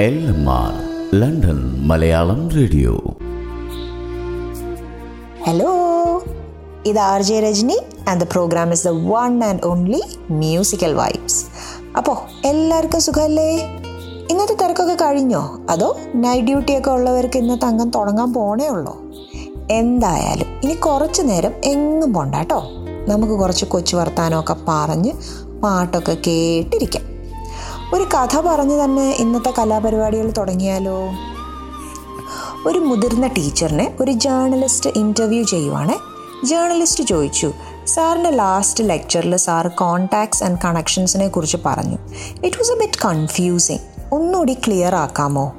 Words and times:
L 0.00 0.16
M 0.28 0.50
R 0.50 0.72
London 1.14 1.86
Malayalam 1.86 2.48
radio. 2.48 2.96
Hello 5.46 5.70
ഇത് 6.86 6.98
R 6.98 7.22
J 7.22 7.40
Rajani 7.40 7.78
and 8.08 8.20
the 8.20 8.24
program 8.32 8.72
is 8.72 8.84
the 8.84 8.88
one 8.88 9.44
and 9.44 9.66
only 9.66 10.02
musical 10.30 10.94
vibes 10.94 11.44
അപ്പോൾ 11.96 12.46
എല്ലാവർക്കും 12.46 13.00
സുഖമല്ലേ 13.00 13.48
ഇന്നത്തെ 14.30 14.54
തിരക്കൊക്കെ 14.54 15.04
കഴിഞ്ഞോ? 15.04 15.66
അതോ 15.70 15.96
നൈറ്റ് 16.14 16.46
ഡ്യൂട്ടിയൊക്കെ 16.46 16.90
ഉള്ളവർക്ക് 16.90 17.36
ഇന്നത്തെ 17.36 17.66
അംഗം 17.66 17.90
തുടങ്ങാൻ 17.90 18.32
പോണേ 18.32 18.68
ഉള്ളോ? 18.68 18.96
എന്തായാലും 19.70 20.46
ഇനി 20.62 20.72
കുറച്ച് 20.72 21.22
നേരം 21.22 21.52
എങ്ങും 21.64 22.14
പോണ്ട 22.14 22.34
കേട്ടോ. 22.34 22.60
നമുക്ക് 23.08 23.32
കുറച്ച് 23.32 23.64
കൊച്ചു 23.64 23.96
വർത്താനമൊക്കെ 23.96 24.56
പറഞ്ഞ് 24.68 25.12
പാട്ടൊക്കെ 25.62 26.16
കേട്ടിരിക്കാം. 26.28 27.15
ഒരു 27.94 28.02
കഥ 28.02 28.40
പറഞ്ഞു 28.40 28.84
തന്നെ 28.84 29.10
ഇന്നത്തെ 29.10 29.54
കലാപരിപാടികൾ 29.58 30.30
തുടങ്ങിയാലോ? 30.30 30.98
ഒരു 32.66 32.78
മുതിർന്ന 32.78 33.26
ടീച്ചറിനെ 33.26 33.94
ഒരു 34.00 34.12
ജേർണലിസ്റ്റ് 34.12 34.90
ഇന്റർവ്യൂ 34.90 35.44
ചെയ്യുവാണ്. 35.44 35.94
ജേർണലിസ്റ്റ് 36.46 37.04
ചോദിച്ചു 37.04 37.52
സാറിന്റെ 37.86 38.30
ലാസ്റ്റ് 38.30 38.88
ലെക്ചറിൽ 38.88 39.36
സാർ 39.36 39.68
കോണ്ടാക്ട്സ് 39.68 40.44
ആൻഡ് 40.44 40.58
കണക്ഷൻസിനെ 40.64 41.28
കുറിച്ച് 41.28 41.56
പറഞ്ഞു. 41.66 41.98
It 42.44 42.56
was 42.56 42.72
a 42.72 42.78
bit 42.80 43.06
confusing 43.06 43.78
ഒന്നുകൂടി 44.12 44.54
ക്ലിയർ 44.54 44.94
ആക്കാമോ? 44.94 45.52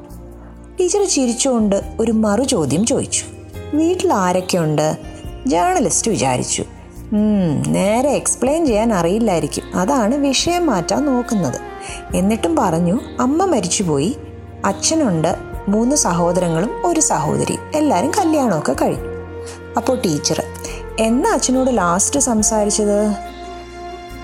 ടീച്ചർ 0.79 1.03
ചിരിച്ചുകൊണ്ട് 1.07 1.95
ഒരു 1.99 2.11
മറു 2.11 2.43
ചോദ്യം 2.43 2.85
ചോദിച്ചു. 2.85 3.25
വീട്ടിൽ 3.73 4.13
ആരൊക്കെയുണ്ട്? 4.13 4.97
ജേർണലിസ്റ്റ് 5.47 6.11
വിചാരിച്ചു. 6.11 6.61
"ഉം, 6.61 6.76
നേരെ 7.67 8.09
എക്സ്പ്ലെയിൻ 8.09 8.65
ചെയ്യാൻ 8.65 8.93
അറിയില്ലായിരിക്കും. 8.93 9.79
അതാണ് 9.79 10.15
വിഷയം 10.15 10.65
മാറ്റാൻ 10.65 11.05
നോക്കുന്നത്. 11.05 11.59
എന്നിട്ടും 12.15 12.55
പറഞ്ഞു 12.55 12.99
അമ്മ 13.19 13.45
മരിച്ചുപോയി. 13.45 14.17
അച്ഛനുണ്ട് 14.65 15.35
മൂന്ന് 15.67 15.95
സഹോദരങ്ങളും 15.95 16.87
ഒരു 16.87 16.99
സഹോദരി. 16.99 17.57
എല്ലാവരും 17.75 18.11
കല്യാണമൊക്കെ 18.17 18.75
കഴിഞ്ഞു. 18.81 19.07
അപ്പോൾ 19.77 20.01
ടീച്ചർ 20.01 20.43
എന്നാ 20.99 21.33
അച്ഛനോട് 21.33 21.77
ലാസ്റ്റ് 21.77 22.19
സംസാരിച്ചത്? 22.19 23.15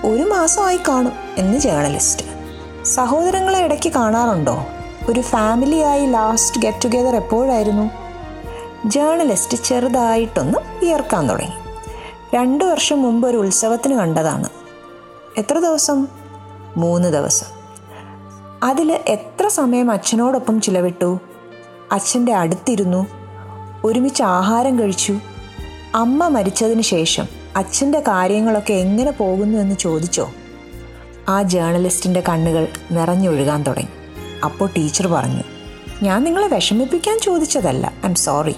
ഒരു 0.06 0.22
മാസമായി 0.22 0.78
കാണും 0.88 1.12
എന്ന് 1.36 1.58
ജേർണലിസ്റ്റ് 1.58 2.26
സഹോദരങ്ങളെ 2.84 3.60
ഇടയ്ക്ക് 3.60 3.92
കാണാറുണ്ടോ? 3.92 4.66
ഒരു 5.08 5.20
ഫാമിലിയായി 5.20 6.06
ലാസ്റ്റ് 6.06 6.60
ഗെറ്റ് 6.60 6.84
ടുഗെദർ 6.84 7.16
എപ്പോഴായിരുന്നു? 7.16 7.90
ജേർണലിസ്റ്റ് 8.88 9.58
ചെറുതായിട്ടൊന്ന് 9.64 10.58
വിയർക്കാൻ 10.84 11.30
തുടങ്ങി. 11.30 11.63
രണ്ടു 12.34 12.64
വർഷം 12.64 13.02
മുമ്പ് 13.02 13.28
ഒരു 13.28 13.36
ഉത്സവത്തിന് 13.36 13.94
കണ്ടതാണ്. 13.94 14.48
എത്ര 15.38 15.58
ദിവസം? 15.58 16.06
മൂന്ന് 16.76 17.08
ദിവസം. 17.08 17.46
അതിൽ 18.62 18.92
എത്ര 18.92 19.48
സമയം 19.48 19.90
അച്ഛനോടൊപ്പം 19.90 20.60
ചിലവിട്ടു? 20.60 21.20
അച്ഛന്റെ 21.92 22.32
അടുത്തിരുന്നു 22.32 23.06
ഒരുമിച്ച് 23.84 24.22
ആഹാരം 24.22 24.78
കഴിച്ചു. 24.78 25.18
അമ്മ 25.94 26.28
മരിച്ചതിന് 26.28 26.82
ശേഷം 26.82 27.26
അച്ഛന്റെ 27.56 28.00
കാര്യങ്ങളൊക്കെ 28.00 28.72
എങ്ങനെ 28.72 29.10
പോകുന്നു 29.10 29.58
എന്ന് 29.58 29.76
ചോദിച്ചോ? 29.76 30.30
ആ 31.28 31.42
ജേർണലിസ്റ്റിന്റെ 31.42 32.22
കണ്ണുകൾ 32.28 32.68
നിറഞ്ഞൊഴുകാൻ 32.90 33.62
തുടങ്ങി. 33.62 33.88
അപ്പോൾ 34.44 34.68
ടീച്ചർ 34.76 35.06
പറഞ്ഞു 35.06 35.42
ഞാൻ 36.02 36.24
നിങ്ങളെ 36.24 36.48
വിഷമിപ്പിക്കാൻ 36.48 37.20
ചോദിച്ചതല്ല. 37.20 37.92
I'm 38.08 38.14
sorry. 38.14 38.54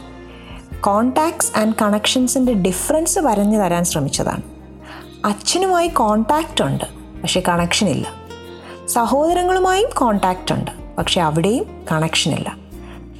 കോണ്ടാക്ട്സ് 0.80 1.58
ആൻഡ് 1.58 1.74
കണക്ഷൻസിന്റെ 1.82 2.54
ഡിഫറൻസ് 2.54 3.18
വരഞ്ഞു 3.18 3.58
തരാൻ 3.58 3.84
ശ്രമിച്ചതാണ്. 3.84 4.42
അച്ഛനുമായി 5.24 5.88
കോണ്ടാക്റ്റ് 5.88 6.64
ഉണ്ട് 6.64 6.84
പക്ഷേ 7.22 7.42
കണക്ഷൻ 7.48 7.88
ഇല്ല. 7.88 8.12
സഹോദരങ്ങളുമായും 8.88 9.88
കോണ്ടാക്റ്റ് 9.96 10.54
ഉണ്ട് 10.54 10.70
പക്ഷേ 10.98 11.20
അവിടെയും 11.20 11.84
കണക്ഷൻ 11.92 12.32
ഇല്ല. 12.32 12.56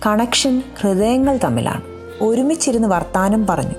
കണക്ഷൻ 0.07 0.63
ഹൃദയങ്ങൾ 0.81 1.39
തമ്മിലാണ്. 1.45 1.83
ഒരുമിച്ചിരുന്ന് 2.21 2.89
വർത്താനം 2.89 3.47
പറഞ്ഞു 3.47 3.75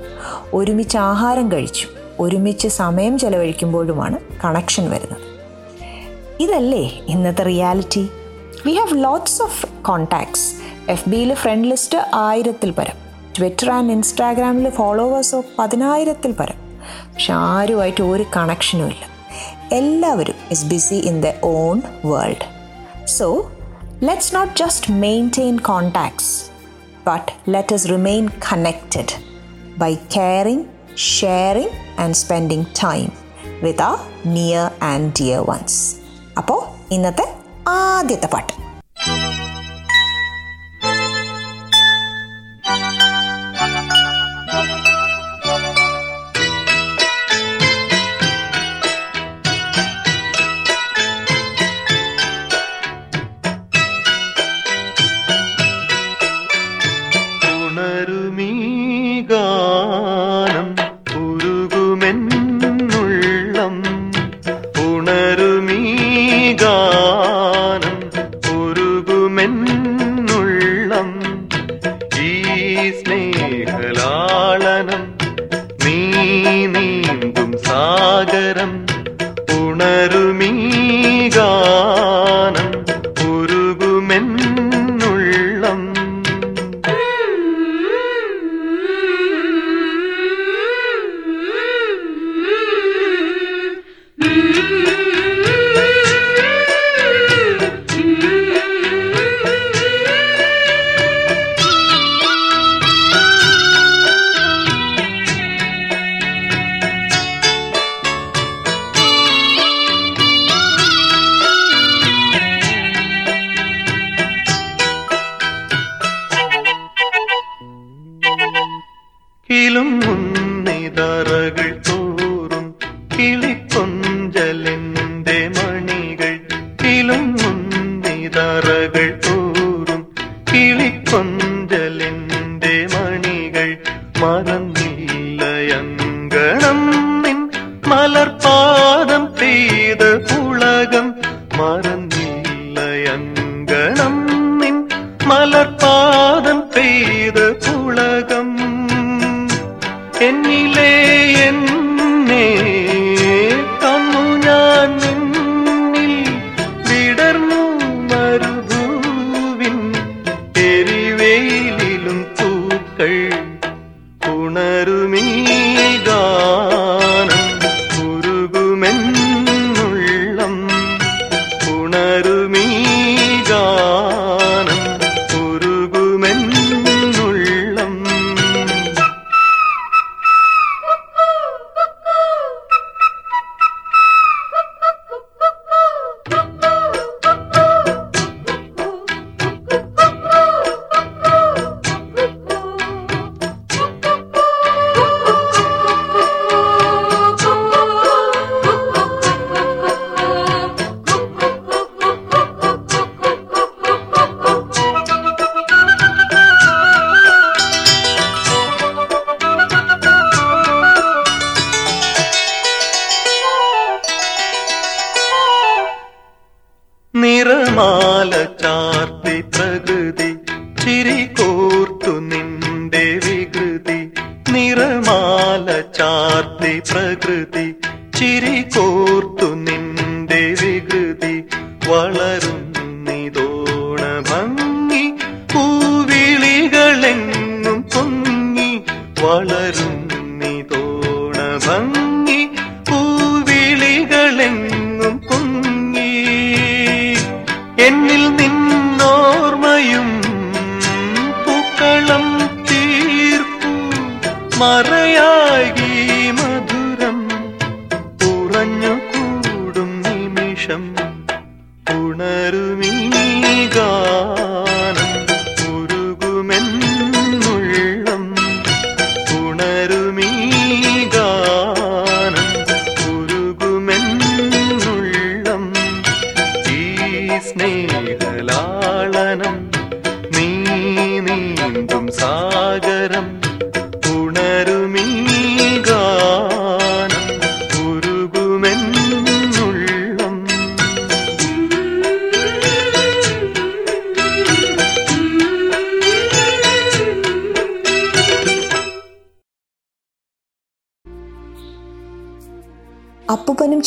ഒരുമിച്ച് 0.54 0.98
ആഹാരം 0.98 1.52
കഴിച്ചു 1.52 1.88
ഒരുമിച്ച് 2.20 2.68
സമയം 2.68 3.20
ചെലവഴിക്കുമ്പോഴുമാണ് 3.20 4.18
കണക്ഷൻ 4.44 4.90
വരുന്നത്. 4.90 5.22
ഇതല്ലേ 6.40 7.00
ഇന്നത്തെ 7.08 7.44
reality 7.44 8.10
we 8.66 8.72
have 8.72 9.04
lots 9.04 9.42
of 9.42 9.66
contacts 9.82 10.56
F 10.92 11.10
ബിയിൽ 11.10 11.34
ഫ്രണ്ട് 11.34 11.68
ലിസ്റ്റ് 11.68 11.98
ആയിരത്തിൽ 12.14 12.72
പരം. 12.72 13.07
ട്വിറ്റർ 13.38 13.70
ആൻഡ് 13.72 13.92
ഇൻസ്റ്റാഗ്രാമിൽ 13.92 14.70
ഫോളോവേഴ്സോ 14.70 15.44
പതിനായിരത്തിൽ 15.60 16.32
പരം. 16.32 16.56
പക്ഷെ 17.14 17.34
ആരുമായിട്ട് 17.34 18.02
ഒരു 18.02 18.26
കണക്ഷനും 18.36 18.88
ഇല്ല. 18.88 19.04
എല്ലാവരും 19.72 20.36
is 20.52 20.66
busy 20.66 20.96
in 20.96 21.22
the 21.22 21.28
own 21.44 21.82
world 22.06 22.46
so 23.06 23.52
let's 24.04 24.36
not 24.36 24.60
just 24.60 24.92
maintain 24.92 25.58
contacts 25.58 26.52
but 27.08 27.32
let 27.50 27.76
us 27.76 27.90
remain 27.90 28.30
connected 28.52 29.14
by 29.78 29.96
caring 29.96 30.64
sharing 30.98 32.02
and 32.02 32.16
spending 32.16 32.66
time 32.84 33.12
with 33.64 33.82
a 33.82 34.00
near 34.26 34.72
and 34.84 35.14
dear 35.20 35.40
ones 35.40 35.96
അപ്പോൾ 36.38 36.94
ഇന്നത്തെ 36.94 37.34
ആദ്യത്തെ 37.68 38.28
പാട്ട്. 38.28 38.54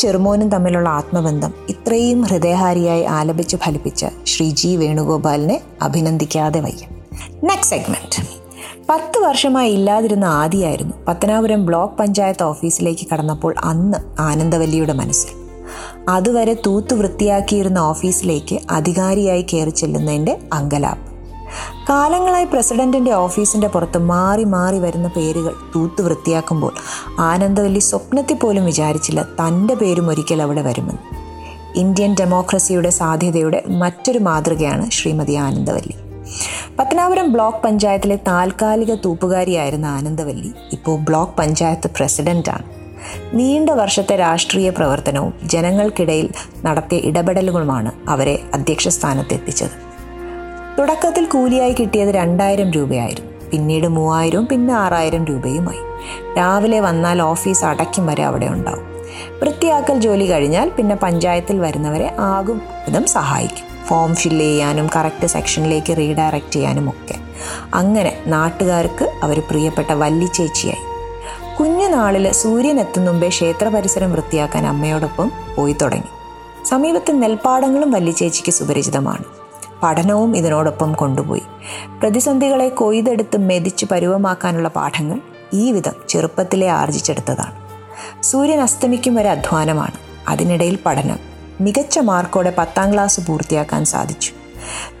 ചെറുമോനും 0.01 0.49
തമ്മിലുള്ള 0.49 0.89
ആത്മബന്ധം 0.89 1.53
ഇത്രയും 1.69 2.21
ഹൃദയഹാരിയായി 2.21 3.03
ആലപിച്ച് 3.03 3.57
ഫലിപ്പിച്ച 3.57 4.05
ശ്രീ 4.25 4.49
ജി 4.49 4.75
വേണുഗോപാലിനെ 4.75 5.61
അഭിനന്ദിക്കാതെ 5.81 6.59
വയ്യ. 6.59 6.85
നെക്സ്റ്റ് 7.43 7.69
സെഗ്മെന്റ് 7.69 8.23
പത്ത് 8.89 9.19
വർഷമായി 9.19 9.73
ഇല്ലാതിരുന്ന 9.73 10.25
ആദിയായിരുന്നു 10.25 10.93
പത്തനാപുരം 11.07 11.65
ബ്ലോക്ക് 11.65 11.93
പഞ്ചായത്ത് 11.93 12.43
ഓഫീസിലേക്ക് 12.43 13.07
കടന്നപ്പോൾ 13.13 13.55
അന്ന് 13.63 13.97
ആനന്ദവല്ലിയുടെ 14.21 14.93
മനസ്സിൽ. 14.93 15.31
അതുവരെ 16.09 16.57
തൂത്തു 16.65 16.95
വൃത്തിയാക്കിയിരുന്ന 16.95 17.79
ഓഫീസിലേക്ക് 17.79 18.59
അധികാരിയായി 18.69 19.45
കയറി 19.53 19.69
ചെല്ലുന്നതിന്റെ 19.69 20.39
അങ്കലാപ്പ്. 20.53 21.10
കാലങ്ങളായി 21.89 22.45
പ്രസിഡന്റിന്റെ 22.45 23.11
ഓഫീസിന്റെ 23.11 23.67
പുറത്ത് 23.67 23.97
മാറി 23.97 24.43
മാറി 24.43 24.79
വരുന്ന 24.79 25.07
പേരുകൾ 25.07 25.53
തൂത്തു 25.75 26.03
വൃത്തിയാക്കുമ്പോൾ 26.03 26.73
ആനന്ദവല്ലി 27.19 27.79
സ്വപ്നത്തിൽ 27.79 28.35
പോലും 28.35 28.65
വിചാരിച്ചില്ല 28.65 29.23
തന്റെ 29.23 29.73
പേരും 29.73 30.09
ഒരിക്കൽ 30.09 30.41
അവിടെ 30.41 30.61
വരുമെന്ന്. 30.61 31.01
ഇന്ത്യൻ 31.75 32.15
ഡെമോക്രസിയുടെ 32.19 32.89
സാധ്യതയുടെ 32.89 33.63
മറ്റൊരു 33.67 34.19
മാതൃകയാണ് 34.19 34.91
ശ്രീമതി 34.91 35.33
ആനന്ദവല്ലി 35.33 35.95
പത്തനാപുരം 36.79 37.31
ബ്ലോക്ക് 37.31 37.63
പഞ്ചായത്തിലെ 37.63 38.15
താൽക്കാലിക 38.15 38.93
തൂപ്പുകാരിയായിരുന്ന 38.93 39.85
ആനന്ദവല്ലി 39.85 40.53
ഇപ്പോൾ 40.71 40.99
ബ്ലോക്ക് 40.99 41.37
പഞ്ചായത്ത് 41.37 41.91
പ്രസിഡന്റാണ്. 41.97 42.63
നീണ്ട 43.33 43.69
വർഷത്തെ 43.69 44.15
രാഷ്ട്രീയ 44.15 44.69
പ്രവർത്തനവും 44.69 45.33
ജനങ്ങൾക്കിടയിൽ 45.43 46.29
നടത്തിയ 46.65 46.97
ഇടപെടലുകളുമാണ് 46.97 47.91
അവരെ 48.09 48.39
അധ്യക്ഷ 48.53 48.87
സ്ഥാനത്തെത്തിച്ചത് 48.87 49.90
തുടക്കത്തിൽ 50.81 51.25
കൂലിയായി 51.25 51.73
കിട്ടിയത് 51.73 52.09
രണ്ടായിരം 52.09 52.71
രൂപയായിരുന്നു. 52.71 53.49
പിന്നീട് 53.49 53.87
മൂവായിരവും 53.87 54.47
പിന്നെ 54.47 54.73
ആറായിരം 54.73 55.25
രൂപയുമായി. 55.25 55.79
രാവിലെ 56.37 56.79
വന്നാൽ 56.79 57.21
ഓഫീസ് 57.21 57.65
അടയ്ക്കും 57.65 58.07
വരെ 58.07 58.23
അവിടെ 58.23 58.45
ഉണ്ടാവും. 58.45 58.85
വൃത്തിയാക്കൽ 59.39 59.99
ജോലി 59.99 60.31
കഴിഞ്ഞാൽ 60.31 60.69
പിന്നെ 60.69 60.95
പഞ്ചായത്തിൽ 60.95 61.59
വരുന്നവരെ 61.59 62.15
ആകും 62.19 62.61
വിധം 62.87 63.05
സഹായിക്കും. 63.05 63.85
ഫോം 63.87 64.15
ഫില്ല് 64.15 64.45
ചെയ്യാനും 64.45 64.89
കറക്റ്റ് 64.95 65.27
സെക്ഷനിലേക്ക് 65.27 65.97
റീഡയറക്റ്റ് 65.97 66.51
ചെയ്യാനും 66.51 66.89
ഒക്കെ. 66.89 67.15
അങ്ങനെ 67.73 68.23
നാട്ടുകാർക്ക് 68.27 69.19
അവർ 69.23 69.39
പ്രിയപ്പെട്ട 69.39 69.91
വല്ലി 69.91 70.25
ചേച്ചിയായി. 70.25 70.85
കുഞ്ഞുനാളിൽ 71.59 72.31
സൂര്യൻ 72.31 72.79
എത്തും 72.79 73.05
മുമ്പേ 73.05 73.29
ക്ഷേത്ര 73.29 73.67
പരിസരം 73.67 74.11
വൃത്തിയാക്കാൻ 74.11 74.67
അമ്മയോടൊപ്പം 74.67 75.31
പോയി 75.57 75.73
തുടങ്ങി. 75.73 76.09
സമീപത്തെ 76.65 77.11
നെൽപ്പാടങ്ങളും 77.11 77.91
വല്ലിച്ചേച്ചിക്ക് 77.91 78.51
സുപരിചിതമാണ്. 78.51 79.40
പഠനവും 79.83 80.37
ഇതിനോടൊപ്പം 80.37 80.93
കൊണ്ടുപോയി. 80.93 81.41
പ്രതിസന്ധികളെ 81.99 82.69
കൊയ്തെടുത്ത് 82.69 83.37
മെതിച്ച് 83.37 83.85
പരുവമാക്കാനുള്ള 83.85 84.67
പാഠങ്ങൾ 84.67 85.19
ഈ 85.53 85.71
വിധം 85.71 85.93
ചെറുപ്പത്തിലെ 86.09 86.69
ആർജിച്ചെടുത്തതാണ്. 86.69 87.61
സൂര്യൻ 88.23 88.61
അസ്തമിക്കും 88.61 89.15
വരെ 89.15 89.29
അധ്വാനമാണ്. 89.29 89.93
അതിനിടയിൽ 90.27 90.77
പഠനം 90.85 91.19
മികച്ച 91.61 91.99
മാർക്കോടെ 91.99 92.53
പത്താം 92.57 92.93
ക്ലാസ് 92.93 93.27
പൂർത്തിയാക്കാൻ 93.27 93.85
സാധിച്ചു. 93.85 94.31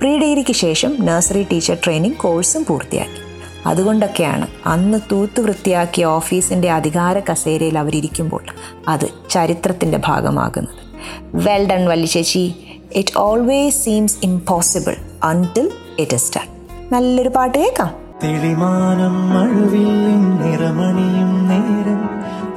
പ്രീ 0.01 0.17
ഡിഗ്രിക്ക് 0.17 0.53
ശേഷം 0.53 1.05
നഴ്സറി 1.05 1.47
ടീച്ചർ 1.51 1.77
ട്രെയിനിങ് 1.85 2.13
കോഴ്സും 2.13 2.65
പൂർത്തിയാക്കി. 2.65 3.31
അതുകൊണ്ടൊക്കെയാണ് 3.65 4.47
അന്ന് 4.65 4.99
തൂത്തു 5.11 5.41
വൃത്തിയാക്കിയ 5.41 6.05
ഓഫീസിന്റെ 6.05 6.71
അധികാര 6.71 7.19
കസേരയിൽ 7.19 7.77
അവരിയ്ക്കുമ്പോൾ 7.77 8.43
അത് 8.87 9.09
ചരിത്രത്തിന്റെ 9.29 9.99
ഭാഗമാകുന്നത്. 10.05 10.91
Well 11.35 11.69
done 11.69 11.89
വല്ലിച്ചേച്ചി 11.89 12.70
it 12.95 13.17
always 13.17 13.85
seems 13.85 14.17
impossible 14.23 14.95
until 15.23 15.71
it 15.99 16.15
is 16.15 16.31
done 16.37 16.47
നല്ലൊരു 16.91 17.29
പാട്ട് 17.29 17.57
കേൾക്കാം. 17.57 17.91
തെളിമാനം 18.23 19.29
മഴവില്ലും 19.29 20.41
നിറമണിയും 20.41 21.47
നേരം 21.47 22.01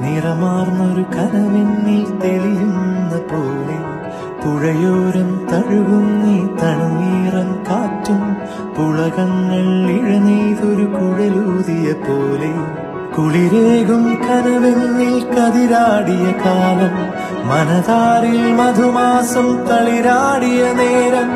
നിറമാർന്നൊരു 0.01 1.01
കനവെന്നിൽ 1.01 2.19
തെളിയുന്ന 2.19 3.11
പോലെ. 3.31 3.95
പുഴയോരം 4.41 5.47
തഴുകും 5.51 6.05
നീ 6.23 6.39
തണുനീറൻ 6.39 7.63
കാറ്റും 7.63 8.33
പുളകങ്ങൾ 8.75 9.91
ഇഴനെയ്തൊരു 9.91 10.85
കുഴലൂതിയ 10.85 11.93
പോലെ. 11.93 12.84
കുളിരേകും 13.17 14.15
കനവിൽ 14.15 15.25
കതിരാടിയ 15.25 16.25
കാലം. 16.45 17.25
മനതാരിൽ 17.47 18.53
മധുമാസം 18.53 19.67
തളിരാടിയ 19.67 20.73
നേരം. 20.73 21.31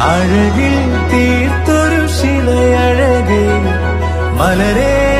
അഴകിൽ 0.00 0.76
തീർത്തൊരു 1.12 2.06
ശിലയഴകേ. 2.06 3.48
മലരേ 4.38 5.11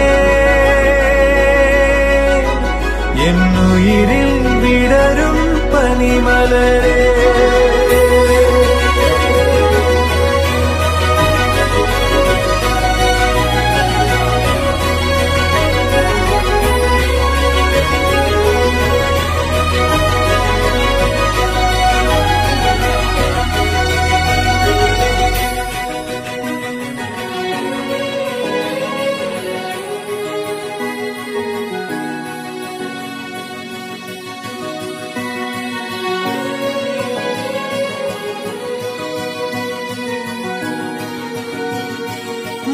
എന്നുയിരിൽ 3.24 4.30
വിടരും 4.64 5.38
പനിമലരേ 5.72 6.98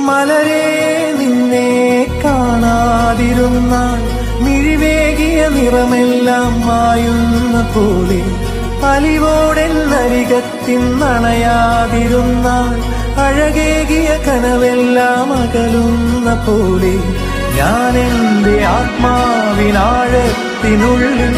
മലരെ 0.08 0.64
നിന്നെ 1.18 1.68
കാണാതിരുന്നാൽ 2.24 4.00
മിഴിവേകിയ 4.44 5.40
നിറമെല്ലാം 5.56 6.52
മായുന്ന 6.66 7.56
പോലെ 7.74 8.20
അലിവോടെ 8.88 9.64
നരികത്തിൻ 9.90 10.82
നണയാതിരുന്ന 11.00 12.48
അഴകേകിയ 13.24 14.10
കനവെല്ലാം 14.26 15.28
അകലുന്ന 15.38 16.28
പോലെ 16.46 16.92
ഞാൻ 17.56 17.94
എന്റെ 18.02 18.54
ആത്മാവിനാഴത്തിനുള്ളിൽ 18.74 21.34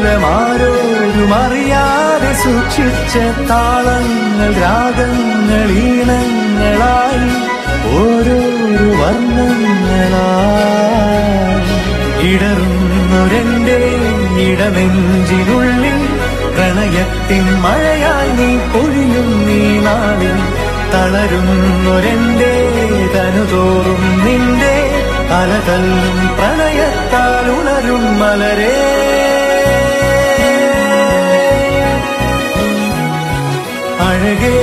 അതിലോലമാരോരും 0.00 1.32
അറിയാതെ 1.36 2.30
സൂക്ഷിച്ച 2.42 3.14
താളങ്ങൾ 3.50 4.50
രാഗങ്ങൾ 4.62 5.68
ഈണങ്ങളായി 6.60 7.28
ഓരോരു 7.98 8.88
വർണങ്ങളായി. 9.00 10.38
ഇടറുന്നൊരന്റെ 12.32 13.78
ഇടനെഞ്ചിനുള്ളിൽ 14.48 15.98
പ്രണയത്തിൻ 16.56 17.44
മഴയായി 17.64 18.30
നീ 18.38 18.50
പൊഴിയും 18.72 19.46
നീ 19.46 19.60
നാളിൽ. 19.78 20.38
തളരുന്നൊരന്റെ 20.92 22.52
തനുതോറും 23.14 24.02
നിന്റെ 24.24 24.74
അലതല്ലും 25.40 26.18
പ്രണയത്താൽ 26.38 27.46
ഉണരും 27.56 28.18
മലരേ. 28.18 28.76
അഴകേ 34.08 34.56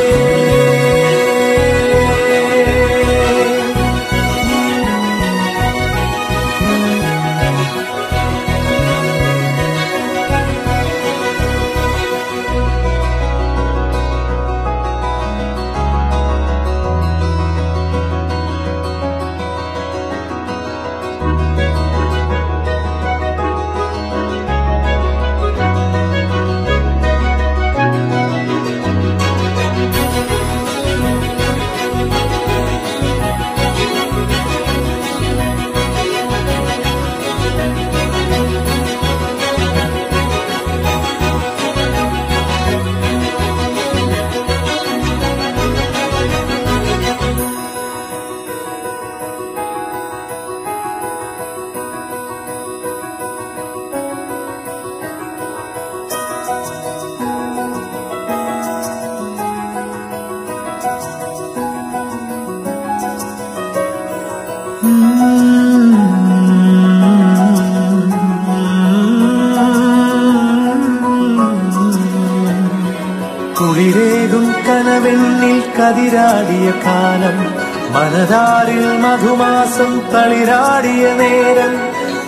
മനതാരിൽ 78.18 78.86
മധുമാസം 79.02 79.92
തളിരാടിയ 80.12 81.04
നേരം 81.20 81.74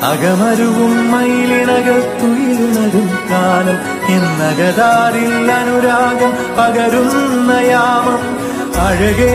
അകമരുവും 0.09 0.93
മയിലിണകൾ 1.11 1.97
തുയിലിണകും 2.19 3.07
കാലം 3.31 3.79
എന്നകതാരിൽ 4.15 5.33
അനുരാഗം 5.51 6.33
പകരുന്ന 6.57 7.51
യാമം. 7.69 8.21
അഴകേ 8.85 9.33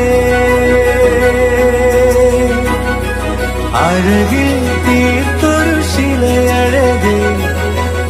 അഴകിൽ 3.87 4.53
തീർത്തൊരു 4.87 5.77
ശിലയഴകേ 5.93 7.19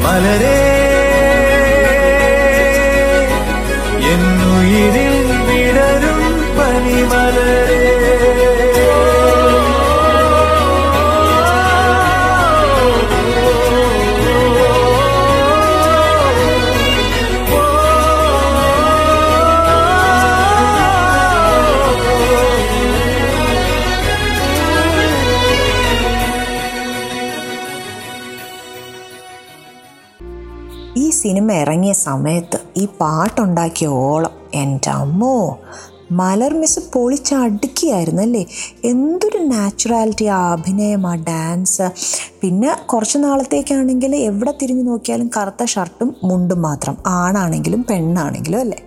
മലരേ 0.04 0.58
എന്നുയിരിൽ 4.12 5.16
വിടരും 5.48 6.20
പനിമലരേ. 6.58 7.83
സിനിമ 31.24 31.52
ഇറങ്ങിയ 31.52 31.92
സമയത്ത് 31.92 32.58
ഈ 32.76 32.86
പാട്ടുണ്ടാക്കിയ 33.00 33.86
ഓളം 33.88 34.32
എന്റെ 34.54 34.90
അമ്മോ 34.90 35.58
മലർ 36.12 36.54
മിസ് 36.54 36.80
പൊളിച്ചടുക്കിയായിരുന്നു 36.94 38.22
അല്ലേ 38.22 38.46
എന്തൊരു 38.84 39.38
നാച്ചുറാലിറ്റി 39.38 40.24
ആ 40.24 40.52
അഭിനയം 40.52 41.06
ആ 41.06 41.14
ഡാൻസ്. 41.14 41.86
പിന്നെ 42.42 42.76
കുറച്ച് 42.86 43.18
നാളത്തേക്കാണെങ്കിൽ 43.18 44.16
എവിടെ 44.16 44.54
തിരിഞ്ഞു 44.62 44.82
നോക്കിയാലും 44.82 45.30
കറുത്ത 45.36 45.64
ഷർട്ടും 45.64 46.16
മുണ്ടും 46.24 46.62
മാത്രം 46.62 46.96
ആണാണെങ്കിലും 47.06 47.82
പെണ്ണാണെങ്കിലും 47.82 48.60
അല്ലേ? 48.60 48.80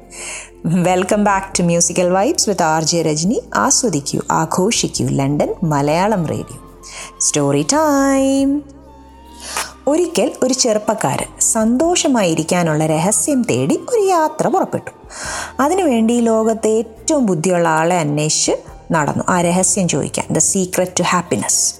Welcome 0.65 1.23
back 1.23 1.59
to 1.59 1.63
musical 1.63 2.09
vibes 2.09 2.49
with 2.49 2.63
R 2.63 2.83
J 2.83 3.01
Rajani 3.01 3.41
ആസ്വദിക്കൂ 3.55 4.19
ആഘോഷിക്കൂ 4.31 5.07
London 5.09 5.55
Malayalam 5.63 6.25
radio. 6.25 6.59
Story 7.19 7.65
time 7.73 8.49
ഒരിക്കൽ 9.87 10.31
ഒരു 10.43 10.53
ചെറുപ്പക്കാരൻ 10.53 11.39
സന്തോഷമായിരിക്കാനുള്ള 11.41 12.85
രഹസ്യം 12.85 13.41
തേടി 13.41 13.75
ഒരു 13.89 14.01
യാത്ര 14.07 14.47
പുറപ്പെട്ടു. 14.47 14.91
അതിനുവേണ്ടി 15.59 16.19
ലോകത്തെ 16.19 16.69
ഏറ്റവും 16.69 17.25
ബുദ്ധിയുള്ള 17.25 17.67
ആളെ 17.67 17.97
അന്വേഷിച്ച് 17.97 18.51
നടന്നു. 18.91 19.23
ആ 19.29 19.41
രഹസ്യം 19.41 19.87
ചോദിക്കാൻ 19.87 20.25
ദ 20.31 20.37
സീക്രറ്റ് 20.37 20.91
ടു 20.99 21.03
ഹാപ്പിനെസ് 21.03 21.75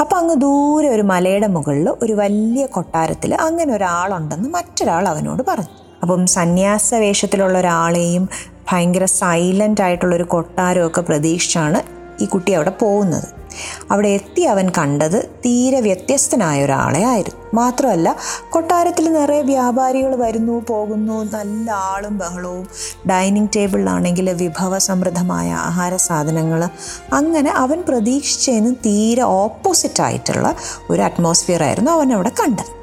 അപ്പോൾ 0.00 0.16
അങ്ങ് 0.16 0.36
ദൂരെ 0.36 0.88
ഒരു 0.88 1.02
മലയുടെ 1.02 1.46
മുകളിൽ 1.46 1.88
ഒരു 2.02 2.12
വലിയ 2.12 2.66
കൊട്ടാരത്തിൽ 2.66 3.34
അങ്ങനെ 3.34 3.76
ഒരാളുണ്ടെന്ന് 3.76 4.48
മറ്റൊരാൾ 4.48 5.08
അവനോട് 5.08 5.42
പറഞ്ഞു. 5.48 5.74
അപ്പം 6.02 6.26
സന്യാസ 6.26 6.94
വേഷത്തിലുള്ള 6.94 7.58
ഒരാളെയും 7.58 8.28
ഭയങ്കര 8.72 9.04
സൈലന്റ് 9.04 9.82
ആയിട്ടുള്ളൊരു 9.82 10.24
കൊട്ടാരമൊക്കെ 10.24 11.00
പ്രതീക്ഷിച്ചാണ് 11.00 11.80
ഈ 12.22 12.26
കുട്ടി 12.26 12.52
അവിടെ 12.52 12.70
പോകുന്നത്. 12.70 13.41
അവിടെ 13.90 14.08
എത്തി 14.08 14.42
അവൻ 14.42 14.68
കണ്ടത് 14.78 15.24
തീരെ 15.44 15.80
വ്യത്യസ്തനായ 15.80 16.64
ഒരാളെ 16.64 17.04
ആയിരുന്നു. 17.04 17.42
മാത്രമല്ല 17.54 18.16
കൊട്ടാരത്തിൽ 18.50 19.12
നിറയെ 19.12 19.42
വ്യാപാരികൾ 19.42 20.16
വരുന്നു 20.16 20.64
പോകുന്നു 20.68 21.24
നല്ല 21.24 21.70
ആളും 21.70 22.18
ബഹളവും. 22.18 22.68
ഡൈനിങ് 23.10 23.48
ടേബിളിലാണെങ്കിൽ 23.56 24.30
വിഭവ 24.30 24.78
സമൃദ്ധമായ 24.78 25.52
ആഹാര 25.52 25.96
സാധനങ്ങൾ. 25.96 26.68
അങ്ങനെ 27.12 27.50
അവൻ 27.50 27.82
പ്രതീക്ഷിച്ചതിന് 27.88 28.74
തീരെ 28.74 29.22
ഓപ്പോസിറ്റ് 29.22 30.02
ആയിട്ടുള്ള 30.02 30.54
ഒരു 30.90 31.02
അറ്റ്മോസ്ഫിയർ 31.02 31.62
ആയിരുന്നു 31.62 31.90
അവൻ 31.90 32.12
അവിടെ 32.12 32.28
കണ്ടത്. 32.28 32.82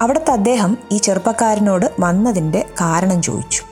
അവിടുത്തെ 0.00 0.30
അദ്ദേഹം 0.30 0.78
ഈ 0.92 0.96
ചെറുപ്പക്കാരനോട് 0.96 1.92
വന്നതിന്റെ 2.00 2.66
കാരണം 2.80 3.22
ചോദിച്ചു. 3.22 3.62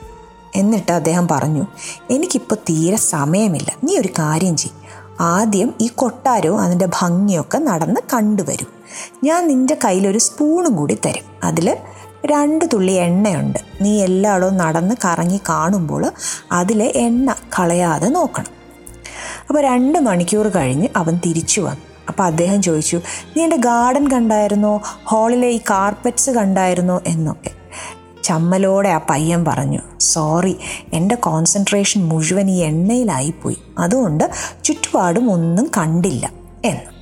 എന്നിട്ട് 0.55 0.91
അദ്ദേഹം 0.91 1.27
പറഞ്ഞു 1.27 1.65
എനിക്കിപ്പോൾ 2.09 2.55
തീരെ 2.55 2.97
സമയമില്ല. 2.97 3.73
നീ 3.83 3.97
ഒരു 3.97 4.07
കാര്യം 4.07 4.57
ചെയ്യും. 4.57 4.86
ആദ്യം 5.19 5.73
ഈ 5.81 5.87
കൊട്ടാരവും 5.87 6.61
അതിന്റെ 6.61 6.87
ഭംഗിയൊക്കെ 6.99 7.57
നടന്ന് 7.57 8.01
കണ്ടുവരും. 8.13 8.67
ഞാൻ 9.23 9.47
നിന്റെ 9.47 9.77
കയ്യിലൊരു 9.85 10.17
സ്പൂണും 10.17 10.75
കൂടി 10.75 10.97
തരും. 11.05 11.23
അതിൽ 11.43 11.77
രണ്ട് 12.25 12.65
തുള്ളി 12.73 12.93
എണ്ണയുണ്ട്. 12.93 13.59
നീ 13.81 14.03
എല്ലായിടവും 14.03 14.57
നടന്ന് 14.57 14.95
കറങ്ങി 15.05 15.39
കാണുമ്പോൾ 15.49 16.11
അതിലെ 16.51 16.91
എണ്ണ 16.95 17.35
കളയാതെ 17.59 18.07
നോക്കണം. 18.07 18.57
അപ്പോൾ 19.49 19.61
രണ്ട് 19.61 19.99
മണിക്കൂർ 19.99 20.47
കഴിഞ്ഞ് 20.47 20.87
അവൻ 20.95 21.19
തിരിച്ചു 21.25 21.61
വന്നു. 21.61 21.81
അപ്പോൾ 22.07 22.23
അദ്ദേഹം 22.23 22.61
ചോദിച്ചു 22.61 23.01
നീ 23.37 23.43
എന്റെ 23.43 23.57
ഗാർഡൻ 23.57 24.07
കണ്ടായിരുന്നോ? 24.07 24.81
ഹാളിലെ 25.11 25.47
ഈ 25.47 25.57
കാർപ്പറ്റ്സ് 25.57 26.29
കണ്ടായിരുന്നോ? 26.29 27.01
എന്നൊക്കെ. 27.07 27.51
ചമ്മലോടെ 28.23 28.89
ആ 28.89 28.99
പയ്യൻ 29.09 29.45
പറഞ്ഞു 29.45 29.79
സോറി 29.99 30.57
എന്റെ 30.93 31.15
കോൺസെൻട്രേഷൻ 31.15 32.07
മുഴുവൻ 32.07 32.49
ഈ 32.49 32.57
എണ്ണയിലായിപ്പോയി. 32.57 33.57
അതുകൊണ്ട് 33.79 34.29
ചുറ്റുപാടും 34.63 35.31
ഒന്നും 35.31 35.71
കണ്ടില്ല 35.77 36.31
എന്ന്. 36.65 36.97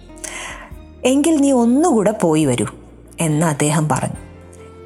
എങ്കിൽ 1.03 1.37
നീ 1.37 1.51
ഒന്നുകൂടെ 1.51 2.11
പോയി 2.11 2.45
വരൂ 2.45 2.65
എന്ന് 3.19 3.45
അദ്ദേഹം 3.45 3.89
പറഞ്ഞു. 3.89 4.25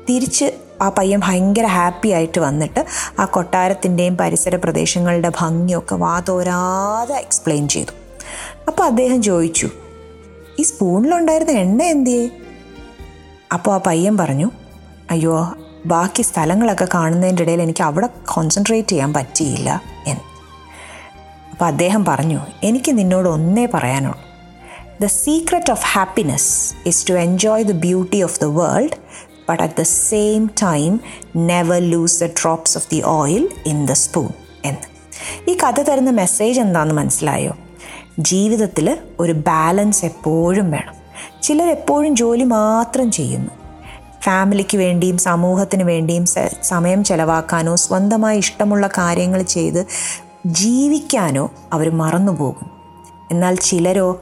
തിരിച്ച് 0.10 0.52
ആ 0.82 0.90
പയ്യൻ 0.90 1.22
ഭയങ്കര 1.24 1.66
ഹാപ്പി 1.66 2.10
ആയിട്ട് 2.10 2.40
വന്നിട്ട് 2.40 2.86
ആ 3.20 3.26
കൊട്ടാരത്തിന്റെയും 3.26 4.18
പരിസര 4.18 4.56
പ്രദേശങ്ങളുടെ 4.56 5.32
ഭംഗിയൊക്കെ 5.40 5.96
വാതോരാതെ 5.96 7.16
എക്സ്പ്ലെയിൻ 7.16 7.68
ചെയ്തു. 7.68 7.92
അപ്പോൾ 8.68 8.84
അദ്ദേഹം 8.84 9.24
ചോദിച്ചു 9.24 9.70
ഈ 10.60 10.62
സ്പൂണിലുണ്ടായിരുന്ന 10.62 11.52
എണ്ണ 11.52 11.84
എന്തിയേ? 11.84 12.30
അപ്പോൾ 13.54 13.76
ആ 13.76 13.78
പയ്യൻ 13.78 14.18
പറഞ്ഞു 14.18 14.52
അയ്യോ 15.12 15.54
ബാക്കി 15.86 16.22
സ്ഥലങ്ങളൊക്കെ 16.22 16.88
കാണുന്നതിന്റെ 16.94 17.44
ഇടയിൽ 17.44 17.62
എനിക്ക് 17.62 17.84
അവിടെ 17.84 18.08
കോൺസെൻട്രേറ്റ് 18.08 18.88
ചെയ്യാൻ 18.88 19.14
പറ്റിയില്ല 19.14 19.82
എന്ന്. 20.08 20.22
അപ്പോൾ 21.52 21.66
അദ്ദേഹം 21.66 22.06
പറഞ്ഞു 22.06 22.40
എനിക്ക് 22.64 22.98
നിന്നോട് 22.98 23.30
ഒന്നേ 23.30 23.68
പറയാനുള്ളൂ. 23.74 24.22
The 25.02 25.06
secret 25.06 25.72
of 25.72 25.86
happiness 25.86 26.74
is 26.86 27.10
to 27.10 27.14
enjoy 27.14 27.64
the 27.64 27.72
beauty 27.72 28.22
of 28.22 28.40
the 28.40 28.46
world 28.46 28.98
but 29.50 29.64
at 29.64 29.74
the 29.80 29.82
same 29.82 30.48
time 30.48 31.00
never 31.36 31.82
lose 31.82 32.24
the 32.24 32.26
drops 32.26 32.78
of 32.78 32.88
the 32.92 33.02
oil 33.06 33.50
in 33.66 33.86
the 33.86 33.92
spoon 33.92 34.30
എന്ന്. 34.66 35.00
ഈ 35.50 35.58
കഥ 35.58 35.82
തരുന്ന 35.82 36.10
മെസ്സേജ് 36.10 36.62
എന്താണെന്ന് 36.62 36.96
മനസ്സിലായോ? 36.96 37.58
ജീവിതത്തിൽ 38.20 38.98
ഒരു 39.20 39.32
ബാലൻസ് 39.32 40.06
എപ്പോഴും 40.06 40.72
വേണം. 40.72 40.94
ചിലർ 41.42 41.70
എപ്പോഴും 41.70 42.16
ജോലി 42.16 42.44
മാത്രം 42.44 43.12
ചെയ്യുന്നു. 43.12 43.59
ഫാമിലിക്ക് 44.24 44.78
വേണ്ടിയും 44.78 45.18
സമൂഹത്തിന് 45.18 45.84
വേണ്ടിയും 45.84 46.26
സമയം 46.64 47.04
ചെലവാക്കാനോ 47.04 47.76
സ്വന്തമായി 47.76 48.38
ഇഷ്ടമുള്ള 48.38 48.88
കാര്യങ്ങൾ 48.88 49.42
ചെയ്ത് 49.42 49.86
ജീവിക്കാനോ 50.46 51.52
അവർ 51.74 51.90
മറന്നുപോകും. 51.90 52.72
എന്നാൽ 53.32 53.56
ചിലരോ 53.56 54.22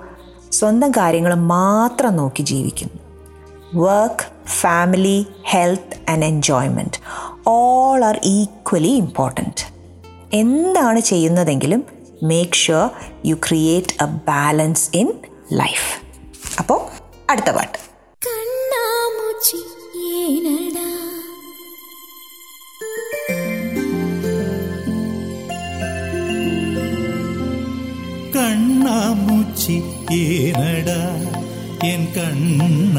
സ്വന്തം 0.51 0.92
കാര്യങ്ങൾ 0.92 1.34
മാത്രം 1.34 2.16
നോക്കി 2.16 2.44
ജീവിക്കുന്നു. 2.44 2.94
Work 3.75 4.50
family 4.50 5.27
health 5.44 6.12
and 6.12 6.25
enjoyment 6.25 7.00
all 7.48 8.06
are 8.06 8.20
equally 8.24 8.88
important. 8.88 9.74
എന്താണ് 10.34 11.00
ചെയ്യുന്നതെങ്കിലും 11.00 11.84
make 12.24 12.54
sure 12.54 12.89
you 13.25 13.36
create 13.36 14.04
a 14.04 14.06
balance 14.06 14.89
in 14.94 15.13
life. 15.54 16.01
അപ്പോൾ 16.60 16.82
അടുത്ത 17.32 17.51
പാട്ട്. 17.51 17.87
കണ്ണാമൂച്ചി 29.67 29.77
ഏനട 30.15 30.89
എൻ 31.86 32.01
കണ്ണ. 32.15 32.97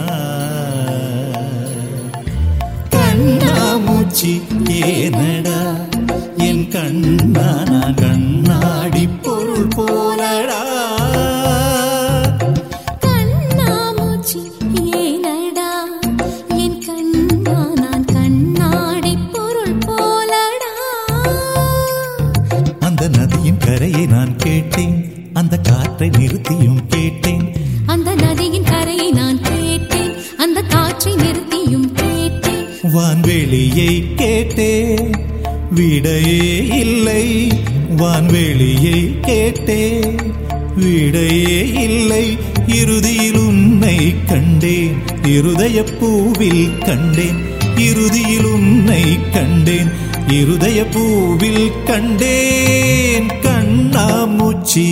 കണ്ണാമൂച്ചി 2.95 4.33
ഏനട 4.89 5.49
എൻ 6.49 6.59
കണ്ണ. 6.75 7.39
நான் 7.71 8.48
நிறுத்தியும் 26.49 26.87
கேட்டேன். 26.89 27.53
அந்த 27.87 28.15
நதியின் 28.15 28.65
கரையை 28.65 29.11
நான் 29.11 29.41
கேட்டேன். 29.41 30.13
அந்த 30.39 30.63
காற்றை 30.63 31.15
நிறுத்தியும் 31.15 31.93
கேட்டேன். 31.93 32.65
வான்வெளியை 32.83 34.15
கேட்டேன். 34.15 35.11
விடையே 35.71 36.67
இல்லை. 36.67 37.49
வான்வெளியை 37.97 39.21
கேட்டேன். 39.21 40.17
விடையே 40.77 41.69
இல்லை. 41.69 42.37
இறுதியில் 42.67 43.39
உன்னை 43.39 44.15
கண்டேன். 44.27 44.97
இருதய 45.25 45.85
பூவில் 46.01 46.79
கண்டேன். 46.79 47.39
இறுதியில் 47.77 48.45
உன்னை 48.45 49.19
கண்டேன். 49.33 50.07
இருதய 50.29 50.83
பூவில் 50.83 51.73
கண்டேன் 51.85 53.29
கண்ணாமூச்சி 53.43 54.87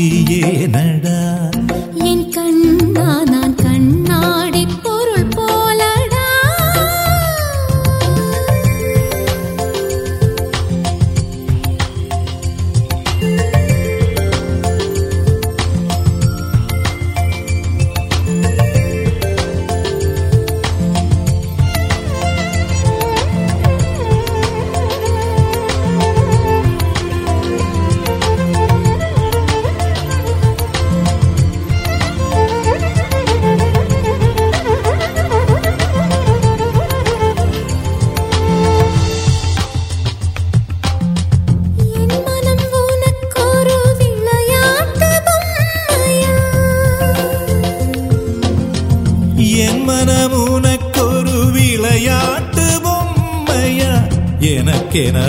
You 54.97 55.13
know. 55.13 55.26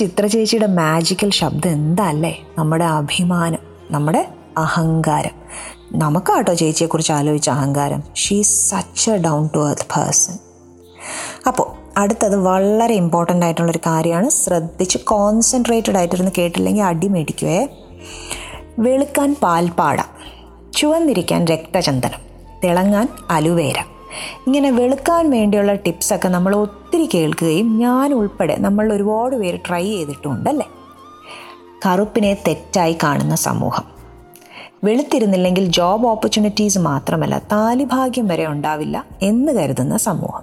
ചിത്ര 0.00 0.26
ചേച്ചിയുടെ 0.26 0.66
മാജിക്കൽ 0.66 1.30
ശബ്ദം 1.30 1.70
എന്തല്ലേ? 1.70 2.38
നമ്മുടെ 2.58 2.84
അഭിമാനം 2.84 3.58
നമ്മുടെ 3.90 4.28
അഹങ്കാരം. 4.58 5.30
നമുക്കാട്ടോ 5.92 6.54
ചേച്ചിയെക്കുറിച്ച് 6.54 7.12
ആലോചിച്ച 7.12 7.50
അഹങ്കാരം. 7.50 8.02
She 8.16 8.42
such 8.42 9.10
a 9.10 9.16
down 9.16 9.50
to 9.54 9.68
earth 9.68 9.82
person 9.82 10.38
അപ്പോൾ 11.46 11.98
അടുത്തത് 11.98 12.36
വളരെ 12.36 12.94
ഇമ്പോർട്ടന്റ് 12.94 13.46
ആയിട്ടുള്ളൊരു 13.46 13.78
കാര്യമാണ്. 13.86 14.30
ശ്രദ്ധിച്ച് 14.30 14.98
കോൺസെൻട്രേറ്റഡ് 14.98 15.96
ആയിട്ടിരുന്ന് 15.96 16.32
കേട്ടില്ലെങ്കിൽ 16.38 16.82
അടിമേടിക്കുവേ 16.82 17.68
വെളുക്കാൻ 18.78 19.36
പാൽപ്പാട 19.42 20.00
ചുവന്നിരിക്കാൻ 20.76 21.44
രക്തചന്ദനം 21.44 22.20
തിളങ്ങാൻ 22.64 23.08
അലുവേര. 23.30 23.74
ഇങ്ങനെ 24.46 24.70
വെളുക്കാൻ 24.70 25.30
വേണ്ടിയുള്ള 25.30 25.74
ടിപ്സൊക്കെ 25.74 26.28
നമ്മൾ 26.28 26.56
ഒത്തിരി 26.56 27.08
കേൾക്കുകയും 27.14 27.78
ഞാൻ 27.78 28.14
ഉൾപ്പെടെ 28.14 28.56
നമ്മൾ 28.58 28.92
ഒരുപാട് 28.92 29.36
പേര് 29.36 29.58
ട്രൈ 29.68 29.84
ചെയ്തിട്ടുണ്ടല്ലേ? 29.84 30.68
കറുപ്പിനെ 31.86 32.34
തെറ്റായി 32.48 32.96
കാണുന്ന 33.02 33.34
സമൂഹം. 33.34 33.84
വെളുത്തിരുന്നില്ലെങ്കിൽ 34.84 35.64
ജോബ് 35.64 36.06
ഓപ്പർച്യൂണിറ്റീസ് 36.06 36.78
മാത്രമല്ല 36.78 37.42
താലിഭാഗ്യം 37.52 38.28
വരെ 38.28 38.46
ഉണ്ടാവില്ല 38.46 39.04
എന്ന് 39.22 39.52
കരുതുന്ന 39.52 39.96
സമൂഹം. 39.96 40.42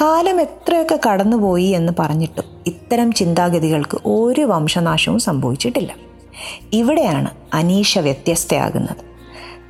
കാലം 0.00 0.40
എത്രയൊക്കെ 0.40 1.00
കടന്നുപോയി 1.08 1.64
എന്ന് 1.64 1.92
പറഞ്ഞിട്ടും 1.98 2.44
ഇത്തരം 2.66 3.12
ചിന്താഗതികൾക്ക് 3.12 3.98
ഒരു 4.08 4.40
വംശനാശവും 4.40 5.18
സംഭവിച്ചിട്ടില്ല. 5.18 5.94
ഇവിടെയാണ് 6.72 7.30
അനീഷ 7.54 7.98
വ്യത്യസ്തയാകുന്നത്. 7.98 9.11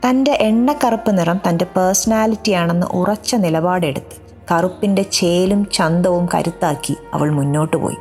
തന്റെ 0.06 0.38
എണ്ണക്കറുപ്പ് 0.40 1.18
നിറം 1.18 1.40
തന്റെ 1.48 1.64
പേഴ്സണാലിറ്റിയാണെന്ന് 1.64 2.86
ഉറച്ച 2.86 3.34
നിലപാടെടുത്ത് 3.34 4.16
കറുപ്പിന്റെ 4.52 5.02
ചേലും 5.02 5.66
ചന്തവും 5.72 6.28
കരുത്താക്കി 6.34 6.96
അവൾ 7.14 7.30
മുന്നോട്ട് 7.30 7.76
പോയി. 7.76 7.96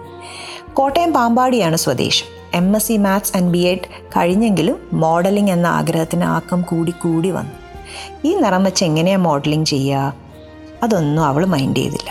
കോട്ടയം 0.74 1.14
പാമ്പാടിയാണ് 1.14 1.76
സ്വദേശം. 1.76 2.26
M 2.54 2.76
S 2.76 2.88
C 2.88 2.98
maths 2.98 3.38
and 3.38 3.52
B 3.52 3.58
Ed 3.58 3.88
കഴിഞ്ഞെങ്കിലും 4.08 4.90
മോഡലിംഗ് 4.94 5.52
എന്ന 5.52 5.68
ആഗ്രഹത്തിന് 5.68 6.24
ആക്കം 6.24 6.62
കൂടി 6.62 6.92
കൂടി 6.92 7.30
വന്നു. 7.30 7.52
ഈ 8.26 8.36
നിറം 8.36 8.64
വെച്ച് 8.64 8.86
എങ്ങനെയാണ് 8.86 9.24
മോഡലിംഗ് 9.24 9.68
ചെയ്യുക 9.68 10.14
അതൊന്നും 10.84 11.26
അവൾ 11.26 11.46
മൈൻഡ് 11.46 11.78
ചെയ്തില്ല. 11.78 12.10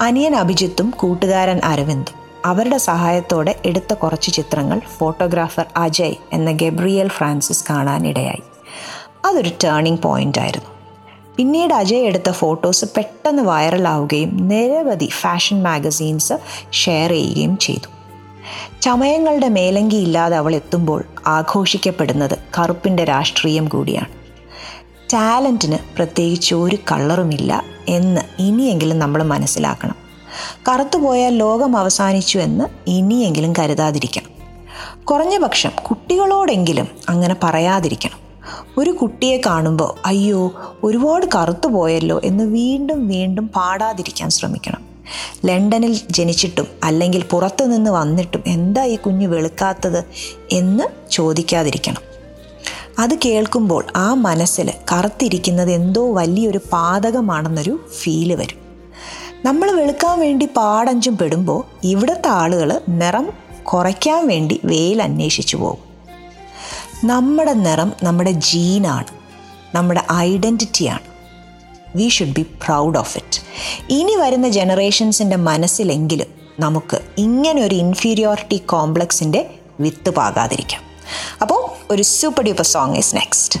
അനിയൻ 0.00 0.36
അഭിജിത്തും 0.36 0.90
കൂട്ടുകാരൻ 0.90 1.60
അരവിന്ദും 1.64 2.14
അവരുടെ 2.44 2.76
സഹായത്തോടെ 2.76 3.54
എടുത്ത 3.64 3.94
കുറച്ച് 3.94 4.30
ചിത്രങ്ങൾ 4.32 4.80
ഫോട്ടോഗ്രാഫർ 4.98 5.66
അജയ് 5.76 6.14
എന്ന 6.32 6.52
ഗബ്രിയൽ 6.52 7.08
ഫ്രാൻസിസ് 7.08 7.64
കാണാനിടയായി. 7.70 8.42
അതൊരു 9.24 9.50
ടേണിംഗ് 9.64 10.02
പോയിന്റ് 10.02 10.38
ആയിരുന്നു. 10.38 10.70
പിന്നീട് 11.36 11.74
അജയ് 11.74 12.06
എടുത്ത 12.06 12.30
ഫോട്ടോസ് 12.30 12.84
പെട്ടെന്ന് 12.84 13.42
വൈറലാവുകയും 13.42 14.48
നിരവധി 14.48 15.06
ഫാഷൻ 15.06 15.62
മാഗസീൻസ് 15.62 16.32
ഷെയർ 16.72 17.10
ചെയ്യുകയും 17.10 17.58
ചെയ്തു. 17.58 17.88
ചമയങ്ങളുടെ 18.80 19.48
മേലങ്കി 19.48 19.96
ഇല്ലാതെ 19.96 20.36
അവൾ 20.36 20.54
എത്തുമ്പോൾ 20.54 21.04
ആഘോഷിക്കപ്പെടുന്നത് 21.26 22.38
കറുപ്പിന്റെ 22.58 23.04
രാഷ്ട്രീയം 23.04 23.68
കൂടിയാണ്. 23.68 24.08
ടാലന്റിന് 25.12 25.78
പ്രത്യേകിച്ച് 25.96 26.54
ഒരു 26.54 26.76
കളറുമില്ല 26.76 27.64
എന്ന് 27.88 28.20
ഇനിയെങ്കിലും 28.38 28.98
നമ്മൾ 28.98 29.22
മനസ്സിലാക്കണം. 29.22 29.96
കറുത്തുപോയാൽ 30.68 31.36
ലോകം 31.36 31.76
അവസാനിച്ചു 31.76 32.38
എന്ന് 32.38 32.64
ഇനിയെങ്കിലും 32.86 33.52
കരുതാതിരിക്കണം 33.58 34.30
കുറഞ്ഞപക്ഷം 35.04 35.70
കുട്ടികളോടെങ്കിലും 35.88 36.88
അങ്ങനെ 37.08 37.36
പറയാതിരിക്കണം. 37.42 38.29
ഒരു 38.78 38.90
കുട്ടിയെ 38.90 39.40
കാണുമ്പോൾ 39.46 39.94
അയ്യോ 40.06 40.52
ഒരുപാട് 40.84 41.26
കറുത്തു 41.34 41.68
പോയല്ലോ 41.68 42.20
എന്ന് 42.24 42.44
വീണ്ടും 42.44 43.08
വീണ്ടും 43.08 43.48
പാടാതിരിക്കാൻ 43.48 44.30
ശ്രമിക്കണം. 44.30 44.90
ലണ്ടനിൽ 45.46 46.00
ജനിച്ചിട്ടും 46.10 46.66
അല്ലെങ്കിൽ 46.84 47.22
പുറത്തു 47.30 47.64
നിന്ന് 47.64 47.90
വന്നിട്ടും 47.90 48.42
എന്താ 48.46 48.84
ഈ 48.84 48.96
കുഞ്ഞ് 48.96 49.26
വെളുക്കാത്തത് 49.26 50.04
എന്ന് 50.52 50.84
ചോദിക്കാതിരിക്കണം. 51.10 52.02
അത് 52.98 53.10
കേൾക്കുമ്പോൾ 53.24 53.84
ആ 53.96 54.14
മനസ്സിൽ 54.14 54.72
കറുത്തിരിക്കുന്നത് 54.92 55.70
എന്തോ 55.70 56.12
വലിയൊരു 56.12 56.60
പാതകമാണെന്നൊരു 56.72 57.80
ഫീൽ 58.02 58.34
വരും. 58.34 58.60
നമ്മൾ 59.44 59.70
വെളുക്കാൻ 59.70 60.20
വേണ്ടി 60.20 60.46
പാടഞ്ചും 60.46 61.18
പെടുമ്പോൾ 61.18 61.64
ഇവിടുത്തെ 61.84 62.28
ആളുകൾ 62.28 62.80
നിറം 62.88 63.30
കുറയ്ക്കാൻ 63.62 64.26
വേണ്ടി 64.26 64.60
വെയിൽ 64.64 65.02
അന്വേഷിച്ചു 65.02 65.56
പോകും. 65.56 65.89
നമ്മുടെ 67.04 67.52
നിറം 67.52 67.92
നമ്മുടെ 68.02 68.30
ജീനാണ് 68.30 69.06
നമ്മുടെ 69.74 70.02
ഐഡന്റിറ്റിയാണ് 70.14 71.06
we 71.96 72.08
should 72.08 72.32
be 72.32 72.42
proud 72.42 72.98
of 72.98 73.18
it 73.18 73.40
ഇനി 73.90 74.16
വരുന്ന 74.16 74.48
ജനറേഷൻസിന്റെ 74.48 75.36
മനസ്സിലെങ്കിലും 75.36 76.26
നമുക്ക് 76.60 77.00
ഇങ്ങനെ 77.18 77.62
ഒരു 77.62 77.74
ഇൻഫീരിയോറിറ്റി 77.74 78.56
കോംപ്ലക്സിന്റെ 78.56 79.50
വിത്ത് 79.80 80.10
പാകാതിരിക്കാം. 80.10 80.80
അപ്പോൾ 81.42 81.92
ഒരു 81.92 82.02
super 82.02 82.44
duper 82.44 82.64
song 82.64 82.96
is 82.96 83.16
next 83.16 83.60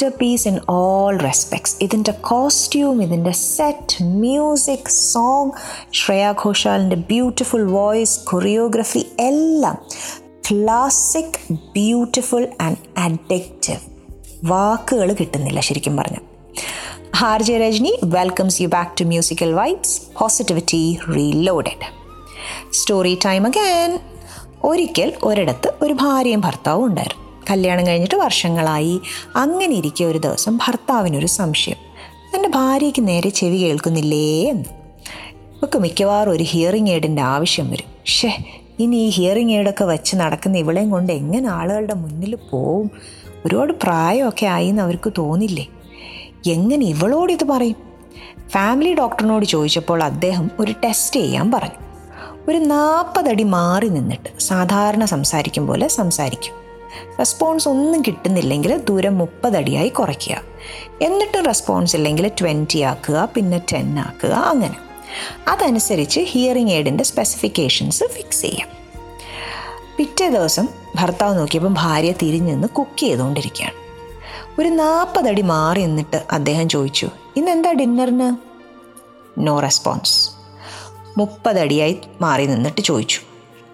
masterpiece 0.18 0.46
in 0.48 0.56
all 0.72 1.14
respects 1.26 1.72
ഇതിന്റെ 1.84 2.12
കോസ്റ്റ്യൂം 2.28 2.98
ഇതിന്റെ 3.02 3.32
സെറ്റ് 3.38 4.04
മ്യൂസിക് 4.04 4.90
സോങ് 5.12 5.50
ശ്രേയ 6.00 6.26
ഘോഷാലിന്റെ 6.42 6.98
ബ്യൂട്ടിഫുൾ 7.08 7.64
വോയിസ് 7.70 8.14
കൊറിയോഗ്രഫി 8.24 9.02
എല്ലാം 9.26 9.76
ക്ലാസിക് 10.48 11.38
ബ്യൂട്ടിഫുൾ 11.74 12.46
ആൻഡ് 12.60 12.78
അഡിക്റ്റീവ് 13.06 13.82
വാക്കുകൾ 14.52 15.10
കിട്ടുന്നില്ല 15.20 15.60
ശരിക്കും 15.68 15.96
പറഞ്ഞു. 15.96 16.22
R 17.30 17.42
J 17.42 17.58
Rajani 17.66 17.94
welcomes 18.16 18.62
you 18.62 18.68
back 18.78 18.94
to 19.00 19.06
musical 19.14 19.52
vibes 19.54 20.00
positivity 20.20 20.82
reloaded 21.16 21.88
story 22.72 23.16
time 23.26 23.46
again 23.46 23.92
ഒരിക്കൽ 24.64 25.10
ഒരിടത്ത് 25.22 25.70
ഒരു 25.82 25.96
ഭാര്യയും 26.04 26.40
ഭർത്താവും 26.40 26.86
ഉണ്ടായിരുന്നു. 26.86 27.27
കല്യാണം 27.50 27.86
കഴിഞ്ഞിട്ട് 27.86 28.14
വർഷങ്ങളായി. 28.14 29.00
അങ്ങനെ 29.36 29.74
ഇരിക്കെ 29.74 30.04
ഒരു 30.04 30.18
ദിവസം 30.18 30.56
ഭർത്താവിനൊരു 30.56 31.26
സംശയം. 31.26 31.76
തന്റെ 32.34 32.48
ഭാര്യയ്ക്ക് 32.48 33.08
നേരെ 33.08 33.28
ചെവി 33.28 33.56
കേൾക്കുന്നില്ലേ? 33.56 34.50
എന്ന്. 34.50 34.64
ഇവക്ക് 35.34 35.78
മിക്കവാറും 35.78 36.30
ഒരു 36.30 36.42
ഹിയറിംഗ് 36.42 36.90
എയ്ഡിന്റെ 36.90 37.22
ആവശ്യം 37.22 37.70
വരും. 37.70 38.06
ഷേ 38.06 38.44
ഇനി 38.78 38.96
ഈ 38.96 39.08
ഹിയറിംഗ് 39.08 39.52
എയ്ഡൊക്കെ 39.52 39.84
വെച്ച് 39.84 40.16
നടക്കുന്ന 40.16 40.58
ഇവളെയും 40.58 40.90
കൊണ്ട് 40.90 41.12
എങ്ങനെ 41.12 41.48
ആളുകളുടെ 41.48 41.94
മുന്നിൽ 41.94 42.38
പോവും? 42.50 42.90
ഒരുപാട് 43.46 43.72
പ്രായമൊക്കെ 43.72 44.46
ആയി 44.46 44.68
എന്ന് 44.68 44.82
അവർക്ക് 44.82 45.12
തോന്നില്ലേ? 45.18 45.66
എങ്ങനെ 46.46 46.86
ഇവളോട് 46.86 47.32
ഇത് 47.32 47.44
പറയും? 47.44 47.76
ഫാമിലി 48.48 48.94
ഡോക്ടറിനോട് 48.94 49.44
ചോദിച്ചപ്പോൾ 49.44 50.02
അദ്ദേഹം 50.02 50.50
ഒരു 50.60 50.74
ടെസ്റ്റ് 50.84 51.20
ചെയ്യാൻ 51.20 51.50
പറഞ്ഞു. 51.50 51.88
ഒരു 52.48 52.58
നാൽപ്പതടി 52.58 53.42
മാറി 53.42 53.88
നിന്നിട്ട് 53.88 54.40
സാധാരണ 54.40 55.04
സംസാരിക്കും 55.04 55.66
പോലെ 55.66 55.88
സംസാരിക്കും. 55.88 56.67
റെസ്പോൺസ് 57.18 57.68
ഒന്നും 57.68 58.02
കിട്ടുന്നില്ലെങ്കിൽ 58.02 58.76
ദൂരം 58.76 59.18
മുപ്പതടിയായി 59.18 59.88
കുറയ്ക്കുക. 59.88 60.42
എന്നിട്ടും 61.02 61.44
റെസ്പോൺസ് 61.44 61.96
ഇല്ലെങ്കിൽ 61.96 62.28
ട്വന്റി 62.28 62.80
ആക്കുക 62.80 63.28
പിന്നെ 63.34 63.58
ടെൻ 63.72 63.98
ആക്കുക 63.98 64.30
അങ്ങനെ. 64.30 64.76
അതനുസരിച്ച് 65.48 66.20
ഹിയറിംഗ് 66.20 66.72
എയ്ഡിന്റെ 66.72 67.04
സ്പെസിഫിക്കേഷൻസ് 67.04 68.04
ഫിക്സ് 68.04 68.42
ചെയ്യാം. 68.42 68.68
പിറ്റേ 69.96 70.28
ദിവസം 70.28 70.68
ഭർത്താവ് 70.96 71.38
നോക്കിയപ്പം 71.38 71.74
ഭാര്യ 71.78 72.12
തിരിഞ്ഞു 72.12 72.52
നിന്ന് 72.52 72.68
കുക്ക് 72.68 73.00
ചെയ്തുകൊണ്ടിരിക്കുകയാണ്. 73.00 73.74
ഒരു 74.60 74.68
നാൽപ്പതടി 74.68 75.42
മാറി 75.42 75.80
നിന്നിട്ട് 75.80 76.24
അദ്ദേഹം 76.30 76.68
ചോദിച്ചു 76.68 77.08
ഇന്ന് 77.36 77.50
എന്താ 77.50 77.72
ഡിന്നറിന്? 77.72 78.36
നോ 79.38 79.60
റെസ്പോൺസ് 79.60 80.30
മുപ്പതടിയായി 81.18 81.98
മാറി 82.20 82.46
നിന്നിട്ട് 82.46 82.80
ചോദിച്ചു 82.80 83.20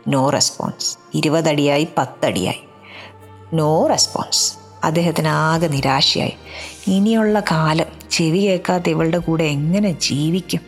നോ 0.08 0.30
റെസ്പോൺസ് 0.30 0.98
ഇരുപതടിയായി 1.14 1.88
പത്തടിയായി 1.98 2.62
നോ 3.54 3.86
റെസ്പോൺസ് 3.86 4.54
അദ്ദേഹത്തിന് 4.84 5.28
ആകെ 5.28 5.66
നിരാശയായി. 5.66 6.32
ഇനിയുള്ള 6.86 7.40
കാലം 7.40 7.86
ചെവി 8.10 8.38
കേൾക്കാത്ത 8.38 8.88
ഇവളുടെ 8.88 9.18
കൂടെ 9.18 9.44
എങ്ങനെ 9.44 9.92
ജീവിക്കും? 9.92 10.60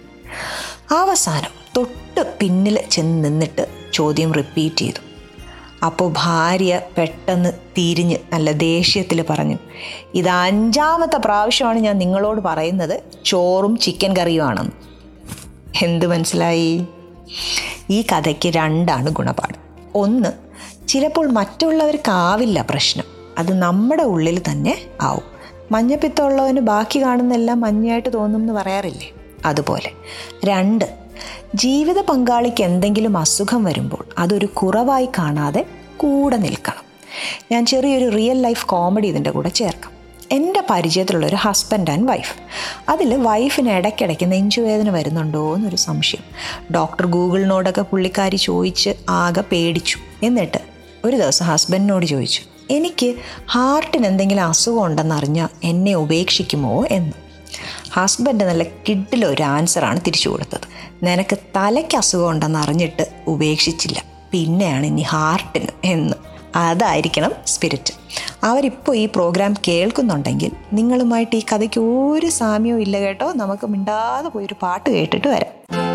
അവസാനം 0.90 1.50
തൊട്ട് 1.76 2.34
പിന്നിൽ 2.40 2.80
ചെന്ന് 2.90 3.24
നിന്നിട്ട് 3.24 3.66
ചോദ്യം 3.92 4.32
റിപ്പീറ്റ് 4.32 4.76
ചെയ്തു. 4.76 5.00
അപ്പോൾ 5.84 6.14
ഭാര്യ 6.16 6.80
പെട്ടെന്ന് 6.98 7.52
തിരിഞ്ഞ് 7.78 8.16
നല്ല 8.32 8.52
ദേഷ്യത്തിൽ 8.52 9.24
പറഞ്ഞു 9.30 9.58
ഇത് 10.14 10.28
അഞ്ചാമത്തെ 10.28 11.16
പ്രാവശ്യമാണ് 11.16 11.78
ഞാൻ 11.78 11.98
നിങ്ങളോട് 11.98 12.40
പറയുന്നത് 12.40 13.00
ചോറും 13.24 13.78
ചിക്കൻ 13.78 14.16
കറിയുമാണെന്ന്. 14.16 14.72
എന്ത് 15.84 16.06
മനസ്സിലായി? 16.06 16.86
ഈ 17.90 18.02
കഥയ്ക്ക് 18.02 18.48
രണ്ടാണ് 18.48 19.10
ഗുണപാഠം. 19.10 19.90
ഒന്ന് 19.94 20.45
ചിലപ്പോൾ 20.88 21.30
മറ്റുള്ളവർക്കാവില്ല 21.30 22.66
പ്രശ്നം. 22.70 23.04
അത് 23.38 23.58
നമ്മുടെ 23.58 24.02
ഉള്ളിൽ 24.02 24.42
തന്നെ 24.50 24.78
ആവും. 25.00 25.22
മഞ്ഞപ്പിത്തമുള്ളവന് 25.72 26.60
ബാക്കി 26.60 27.02
കാണുന്നെല്ലാം 27.02 27.60
മഞ്ഞയായിട്ട് 27.60 28.12
തോന്നും 28.12 28.40
എന്ന് 28.40 28.52
പറയാറില്ലേ? 28.52 29.10
അതുപോലെ. 29.46 29.90
രണ്ട് 30.44 30.84
ജീവിത 31.54 32.00
പങ്കാളിക്ക് 32.00 32.64
എന്തെങ്കിലും 32.64 33.16
അസുഖം 33.16 33.64
വരുമ്പോൾ 33.64 34.04
അതൊരു 34.18 34.46
കുറവായി 34.46 35.08
കാണാതെ 35.18 35.66
കൂടെ 35.96 36.36
നിൽക്കണം. 36.36 36.84
ഞാൻ 37.52 37.66
ചെറിയൊരു 37.66 38.08
റിയൽ 38.08 38.42
ലൈഫ് 38.42 38.66
കോമഡി 38.66 39.06
ഇതിന്റെ 39.06 39.30
കൂടെ 39.30 39.48
ചേർക്കാം. 39.48 39.90
എന്റെ 40.30 40.62
പരിചയത്തിലുള്ള 40.70 41.26
ഒരു 41.26 41.36
ഹസ്ബൻഡ് 41.36 41.90
ആൻഡ് 41.90 42.08
വൈഫ് 42.08 42.34
അതിൽ 42.90 43.14
വൈഫിന് 43.14 43.70
ഇടയ്ക്കിടയ്ക്ക് 43.70 44.32
നെഞ്ചുവേദന 44.32 44.90
വരുന്നുണ്ടോ 44.90 45.54
എന്നൊരു 45.54 45.76
സംശയം. 45.76 46.22
ഡോക്ടർ 46.74 47.06
ഗൂഗിളിനോടൊക്കെ 47.06 47.82
പുള്ളിക്കാരി 47.82 48.36
ചോദിച്ച് 48.36 48.90
ആകെ 49.08 49.40
പേടിച്ചു. 49.40 49.98
എന്നിട്ട് 50.22 50.58
ഒരു 51.06 51.16
ദിവസം 51.16 51.46
ഹസ്ബൻഡിനോട് 51.46 52.06
ചോദിച്ചു 52.06 52.42
എനിക്ക് 52.70 53.14
ഹാർട്ടിന് 53.50 54.06
എന്തെങ്കിലും 54.06 54.44
അസുഖം 54.44 54.84
ഉണ്ടെന്നറിഞ്ഞാൽ 54.84 55.48
എന്നെ 55.64 55.94
ഉപേക്ഷിക്കുമോ 55.94 56.86
എന്ന്? 56.90 57.12
ഹസ്ബൻഡ് 57.92 58.44
നല്ല 58.44 58.62
കിഡിലൊരു 58.62 59.42
ആൻസറാണ് 59.42 60.00
തിരിച്ചു 60.06 60.28
കൊടുത്തത്. 60.28 60.66
നിനക്ക് 61.02 61.38
തലയ്ക്ക് 61.56 61.96
അസുഖം 61.96 62.30
ഉണ്ടെന്ന് 62.30 62.58
അറിഞ്ഞിട്ട് 62.58 63.06
ഉപേക്ഷിച്ചില്ല. 63.26 64.04
പിന്നെയാണ് 64.32 64.86
ഇനി 64.86 65.02
ഹാർട്ടിന് 65.02 65.66
എന്ന്. 65.84 66.14
അതായിരിക്കണം 66.56 67.32
സ്പിരിറ്റ് 67.46 67.92
അവരിപ്പോൾ 68.44 68.96
ഈ 68.96 69.06
പ്രോഗ്രാം 69.06 69.54
കേൾക്കുന്നുണ്ടെങ്കിൽ 69.68 70.50
നിങ്ങളുമായിട്ട് 70.72 71.36
ഈ 71.36 71.42
കഥയ്ക്ക് 71.52 71.80
ഒരു 71.80 72.26
സാമ്യവും 72.26 72.80
ഇല്ല 72.80 73.00
കേട്ടോ. 73.00 73.32
നമുക്ക് 73.32 73.66
മിണ്ടാതെ 73.66 74.28
പോയൊരു 74.28 74.54
പാട്ട് 74.62 74.90
കേട്ടിട്ട് 74.90 75.28
വരാം. 75.28 75.85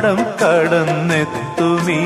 പാടം 0.00 0.16
കടന്നെത്തുമീ. 0.16 2.00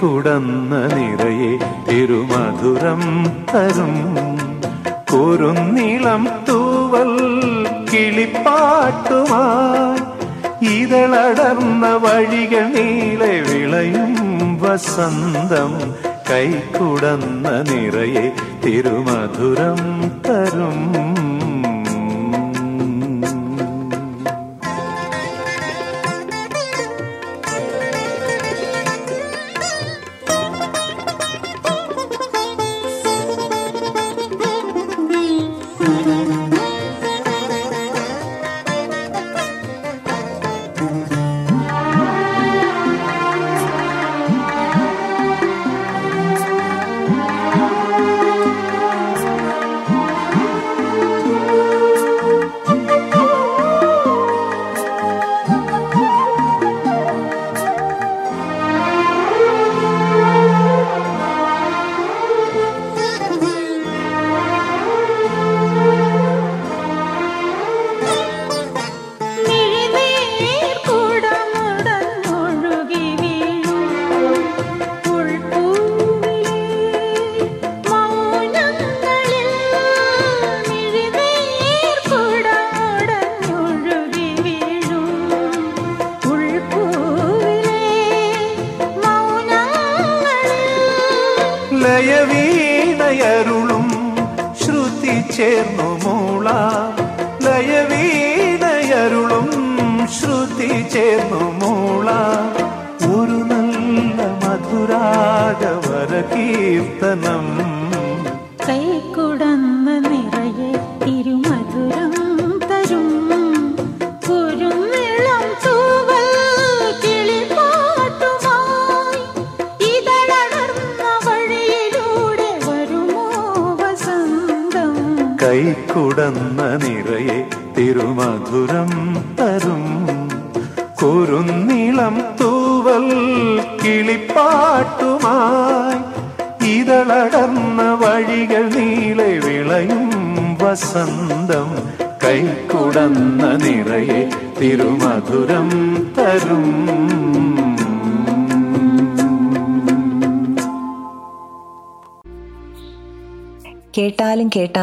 കൈക്കുടന്ന 0.01 0.75
നിറയെ 0.93 1.51
തിരുമധുരം 1.89 3.03
തരും. 3.51 3.93
കുറുന്നിളം 5.11 6.23
തൂവൽ 6.49 7.13
കിളിപ്പാട്ടുമായി 7.91 10.01
ഇതളടർന്ന 10.77 11.85
വഴികൾ 12.05 12.65
നീളെ 12.77 13.35
വിളയും 13.49 14.15
വസന്തം 14.63 15.75
കൈക്കുടന്ന 16.31 17.47
നിറയെ 17.71 18.27
തിരുമധുരം 18.65 19.83
തരും. 20.27 20.81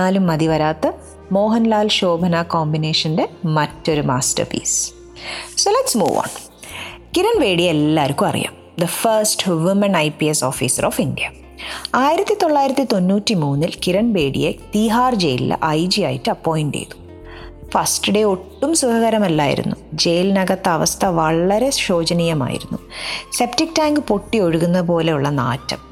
കേട്ടാലും 0.08 0.28
മതി 0.28 0.48
വരാത്ത 0.48 0.88
മോഹൻലാൽ 1.32 1.88
ശോഭന 1.88 2.42
കോമ്പിനേഷന്റെ 2.42 3.30
മറ്റൊരു 3.46 4.02
masterpiece 4.54 4.92
so 5.58 5.72
let's 5.72 5.98
move 5.98 6.18
on 6.18 6.30
Kiran 7.18 7.40
Bedi 7.40 7.64
എല്ലാവർക്കും 7.64 8.28
അറിയാം. 8.28 8.54
The 8.80 8.86
first 8.86 9.50
woman 9.50 9.98
I 9.98 10.10
P 10.10 10.26
S 10.26 10.46
officer 10.46 10.86
of 10.86 11.02
India 11.02 11.30
ആയിരത്തി 11.96 12.36
തൊള്ളായിരത്തി 12.44 12.84
തൊണ്ണൂറ്റി 12.84 13.34
മൂന്നിൽ 13.34 13.74
കിരൺ 13.88 14.14
ബേഡിയെ 14.14 14.52
തീഹാർ 14.76 15.16
ജയിലിൽ 15.16 15.58
ഐ 15.66 15.86
ജി 15.86 16.02
ആയിട്ട് 16.02 16.30
അപ്പോയിന്റ് 16.30 16.78
ചെയ്തു. 16.78 16.96
ഫസ്റ്റ് 17.72 18.12
ഡേ 18.14 18.24
ഒട്ടും 18.24 18.76
സുഖകരമല്ലായിരുന്നു. 18.76 19.76
ജയിലിനകത്തെ 19.94 20.70
അവസ്ഥ 20.70 21.06
വളരെ 21.06 21.70
ശോചനീയമായിരുന്നു. 21.70 22.80
സെപ്റ്റിക് 23.38 23.76
ടാങ്ക് 23.80 24.00
പൊട്ടി 24.00 24.40
ഒഴുകുന്ന 24.40 24.82
പോലെയുള്ള 24.82 25.30
നാറ്റം. 25.30 25.88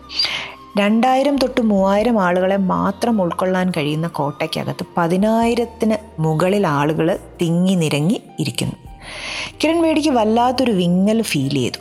രണ്ടായിരം 0.77 1.37
തൊട്ട് 1.37 1.61
മൂവായിരം 1.61 2.23
ആളുകളെ 2.23 2.57
മാത്രം 2.57 3.21
ഉൾക്കൊള്ളാൻ 3.21 3.71
കഴിയുന്ന 3.77 4.07
കോട്ടയ്ക്കകത്ത് 4.07 4.85
പതിനായിരത്തിന് 4.97 6.21
മുകളിൽ 6.21 6.67
ആളുകൾ 6.67 7.19
തിങ്ങി 7.41 7.75
നിരങ്ങി 7.75 8.21
ഇരിക്കുന്നു. 8.39 8.75
കിരൺ 9.63 9.81
വേടിക്ക് 9.81 10.09
വല്ലാത്തൊരു 10.09 10.71
വിങ്ങൽ 10.71 11.21
ഫീൽ 11.21 11.53
ചെയ്തു. 11.53 11.79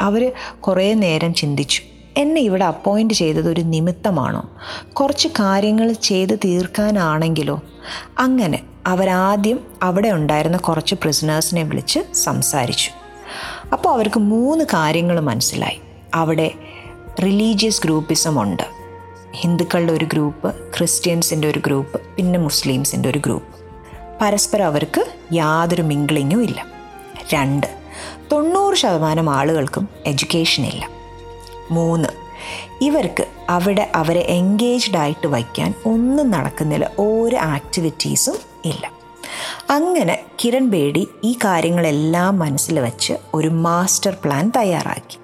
അവർ 0.00 0.32
കുറേ 0.60 0.94
നേരം 0.94 1.34
ചിന്തിച്ചു. 1.34 1.82
എന്നെ 2.16 2.40
ഇവിടെ 2.40 2.64
അപ്പോയിന്റ് 2.64 3.14
ചെയ്തത് 3.14 3.48
ഒരു 3.48 3.60
നിമിത്തമാണോ? 3.60 4.50
കുറച്ച് 4.92 5.28
കാര്യങ്ങൾ 5.28 5.92
ചെയ്ത് 5.92 6.38
തീർക്കാനാണെങ്കിലോ? 6.38 7.60
അങ്ങനെ 8.18 8.62
അവരാദ്യം 8.86 9.60
അവിടെ 9.82 10.08
ഉണ്ടായിരുന്ന 10.08 10.56
കുറച്ച് 10.56 10.94
പ്രിസണേഴ്സിനെ 10.94 11.62
വിളിച്ച് 11.62 12.00
സംസാരിച്ചു. 12.14 12.90
അപ്പോൾ 13.72 13.88
അവർക്ക് 13.88 14.20
മൂന്ന് 14.20 14.64
കാര്യങ്ങൾ 14.64 15.20
മനസ്സിലായി. 15.20 15.80
അവിടെ 16.14 16.50
റിലീജിയസ് 17.22 17.82
ഗ്രൂപ്പിസം 17.82 18.42
ഉണ്ട്. 18.42 18.62
ഹിന്ദുക്കളുടെ 19.32 19.92
ഒരു 19.92 20.04
ഗ്രൂപ്പ് 20.04 20.54
ക്രിസ്ത്യൻസിന്റെ 20.78 21.48
ഒരു 21.48 21.58
ഗ്രൂപ്പ് 21.66 22.00
പിന്നെ 22.16 22.38
മുസ്ലിംസിന്റെ 22.38 23.08
ഒരു 23.08 23.18
ഗ്രൂപ്പ്. 23.18 23.48
പരസ്പരം 24.20 24.66
അവർക്ക് 24.66 25.06
യാതൊരു 25.32 25.82
മിങ്കിളിങ്ങും 25.82 26.42
ഇല്ല. 26.42 26.66
രണ്ട് 27.34 27.66
തൊണ്ണൂറ് 28.32 28.74
ശതമാനം 28.74 29.30
ആളുകൾക്കും 29.30 29.88
എഡ്യൂക്കേഷൻ 30.06 30.66
ഇല്ല. 30.66 30.88
മൂന്ന് 31.70 32.08
ഇവർക്ക് 32.80 33.26
അവിടെ 33.50 33.90
അവരെ 33.94 34.20
എൻഗേജ്ഡ് 34.20 34.96
ആയിട്ട് 34.96 35.26
വയ്ക്കാൻ 35.26 35.74
ഒന്നും 35.86 36.30
നടക്കുന്നില്ല 36.30 36.90
ഒരു 36.98 37.36
ആക്ടിവിറ്റീസും 37.36 38.36
ഇല്ല. 38.64 38.92
അങ്ങനെ 39.70 40.20
കിരൺ 40.44 40.68
ബേഡി 40.68 41.08
ഈ 41.24 41.32
കാര്യങ്ങളെല്ലാം 41.32 42.38
മനസ്സിൽ 42.38 42.80
വച്ച് 42.80 43.12
ഒരു 43.34 43.48
മാസ്റ്റർ 43.48 44.16
പ്ലാൻ 44.24 44.52
തയ്യാറാക്കി. 44.56 45.18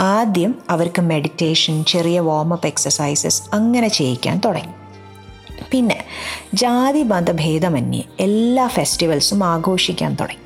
ആദ്യം 0.00 0.54
അവർക്ക് 0.70 1.02
മെഡിറ്റേഷൻ 1.02 1.84
ചെറിയ 1.84 2.20
വാമപ്പ് 2.20 2.66
എക്സസൈസസ് 2.66 3.42
അങ്ങനെ 3.52 3.88
ചെയ്യിക്കാൻ 3.88 4.40
തുടങ്ങി. 4.44 4.72
പിന്നെ 5.72 6.04
ജാതി 6.54 7.02
മതഭേദമന്യേ 7.02 8.02
എല്ലാ 8.20 8.66
ഫെസ്റ്റിവൽസും 8.66 9.44
ആഘോഷിക്കാൻ 9.44 10.14
തുടങ്ങി. 10.14 10.44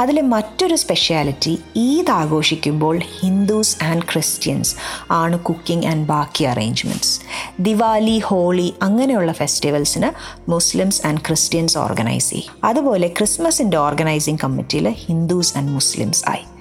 അതിൽ 0.00 0.20
മറ്റൊരു 0.20 0.74
സ്പെഷ്യാലിറ്റി 0.74 1.58
ഈദ് 1.76 2.10
ആഘോഷിക്കുമ്പോൾ 2.10 3.00
ഹിന്ദുസ് 3.20 3.84
ആൻഡ് 3.84 4.02
ക്രിസ്ത്യൻസ് 4.02 4.74
ആണ് 5.10 5.38
കുക്കിംഗ് 5.38 5.86
ആൻഡ് 5.86 6.08
ബാക്കി 6.08 6.44
അറേഞ്ച്മെന്റ്സ് 6.44 7.20
ദിവാലി 7.60 8.18
ഹോളി 8.18 8.74
അങ്ങനെയുള്ള 8.82 9.32
ഫെസ്റ്റിവൽസിന് 9.32 10.40
മുസ്ലിംസ് 10.50 11.06
ആൻഡ് 11.06 11.20
ക്രിസ്ത്യൻസ് 11.20 11.78
ഓർഗനൈസ് 11.78 12.30
ചെയ്യും. 12.30 12.66
അതുപോലെ 12.66 13.08
ക്രിസ്മസിന്റെ 13.08 13.76
ഓർഗനൈസിംഗ് 13.76 14.40
കമ്മിറ്റിയിൽ 14.44 14.88
ഹിന്ദുസ് 14.88 15.58
ആൻഡ് 15.58 15.70
മുസ്ലിംസ് 15.70 16.24
ആയി. 16.28 16.51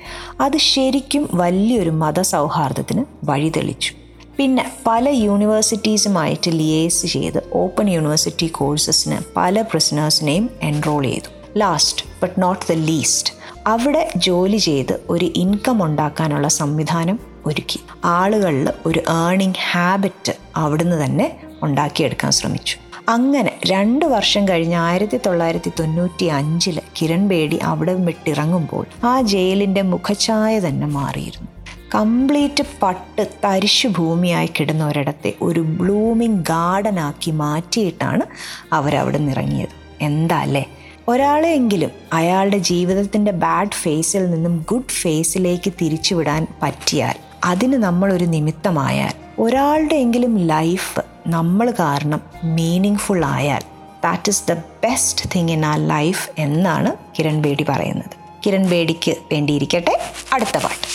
അത് 0.42 0.58
ശരിക്കും 0.58 1.30
വലിയൊരു 1.34 1.90
മതസൗഹാർദ്ദത്തിന് 1.90 3.06
വഴിതെളിച്ചു. 3.24 3.94
പിന്നെ 4.38 4.72
പല 4.88 5.10
യൂണിവേഴ്സിറ്റീസുമായിട്ട് 5.10 6.52
ലിയേസ് 6.52 7.06
ചെയ്ത് 7.06 7.44
ഓപ്പൺ 7.54 7.90
യൂണിവേഴ്സിറ്റി 7.90 8.48
കോഴ്സസിന് 8.48 9.20
പല 9.38 9.62
പ്രിസനേഴ്സിനെയും 9.62 10.50
എൻറോൾ 10.62 11.04
ചെയ്തു. 11.04 11.60
Last 11.60 12.06
but 12.22 12.42
not 12.44 12.74
the 12.74 12.76
least 12.76 13.34
അവിടെ 13.68 14.12
ജോലി 14.16 14.58
ചെയ്ത് 14.58 15.02
ഒരു 15.10 15.26
ഇൻകം 15.26 15.84
ഉണ്ടാക്കാനുള്ള 15.84 16.48
സംവിധാനം 16.48 17.20
ഒരുക്കി. 17.46 17.80
ആളുകളിൽ 18.06 18.70
ഒരു 18.86 19.00
ഏണിംഗ് 19.30 19.56
ഹാബിറ്റ് 19.72 20.34
അവിടുന്ന് 20.56 21.06
തന്നെ 21.06 21.40
ഉണ്ടാക്കിയെടുക്കാൻ 21.64 22.32
ശ്രമിച്ചു. 22.32 22.78
അങ്ങനെ 23.10 23.60
രണ്ട് 23.66 24.06
വർഷം 24.06 24.48
കഴിഞ്ഞ് 24.48 24.76
ആയിരത്തി 24.78 25.18
തൊള്ളായിരത്തി 25.26 25.72
തൊണ്ണൂറ്റി 25.80 26.26
അഞ്ചിൽ 26.26 26.80
കിരൺ 26.98 27.28
ബേഡി 27.28 27.58
അവിടെ 27.58 27.94
വിട്ടിറങ്ങുമ്പോൾ 27.94 28.86
ആ 29.04 29.22
ജയിലിന്റെ 29.22 29.82
മുഖഛായ 29.82 30.60
തന്നെ 30.60 30.86
മാറിയിരുന്നു. 30.88 31.48
കംപ്ലീറ്റ് 31.94 32.64
പട്ട് 32.84 33.28
തരിശു 33.46 33.88
ഭൂമിയായി 33.88 34.48
കിടന്ന 34.48 34.88
ഒരിടത്തെ 34.88 35.34
ഒരു 35.42 35.60
ബ്ലൂമിങ് 35.60 36.44
ഗാർഡനാക്കി 36.44 37.32
മാറ്റിയിട്ടാണ് 37.32 38.26
അവരവിടെ 38.74 39.18
നിറങ്ങിയത് 39.18 39.76
എന്താ 40.02 40.40
അല്ലേ? 40.40 40.68
ഒരാളെയെങ്കിലും 41.08 41.92
അയാളുടെ 42.14 42.58
ജീവിതത്തിന്റെ 42.58 43.32
ബാഡ് 43.32 43.72
ഫേസിൽ 43.72 44.32
നിന്നും 44.32 44.66
ഗുഡ് 44.68 44.94
ഫേസിലേക്ക് 45.02 45.74
തിരിച്ചുവിടാൻ 45.82 46.48
പറ്റിയാൽ 46.62 47.16
അതിന് 47.44 47.74
നമ്മളൊരു 47.78 48.26
നിമിത്തമായാൽ 48.26 49.14
ഒരാളുടെയെങ്കിലും 49.40 50.38
ലൈഫ് 50.48 51.00
നമ്മൾ 51.28 51.72
കാരണം 51.72 52.22
മീനിങ് 52.44 52.98
ഫുൾ 52.98 53.26
ആയാൽ 53.26 53.62
that 54.04 54.30
is 54.30 54.48
the 54.48 54.54
best 54.54 55.30
thing 55.36 55.50
in 55.50 55.66
a 55.66 55.76
life 55.76 56.30
എന്നാണ് 56.38 56.96
കിരൺ 57.20 57.42
ബേഡി 57.42 57.66
പറയുന്നത്. 57.70 58.16
കിരൺ 58.46 58.70
ബേഡിക്ക് 58.70 59.12
വേണ്ടിയിരിക്കട്ടെ 59.12 60.02
അടുത്ത 60.34 60.58
പാട്ട്. 60.58 60.88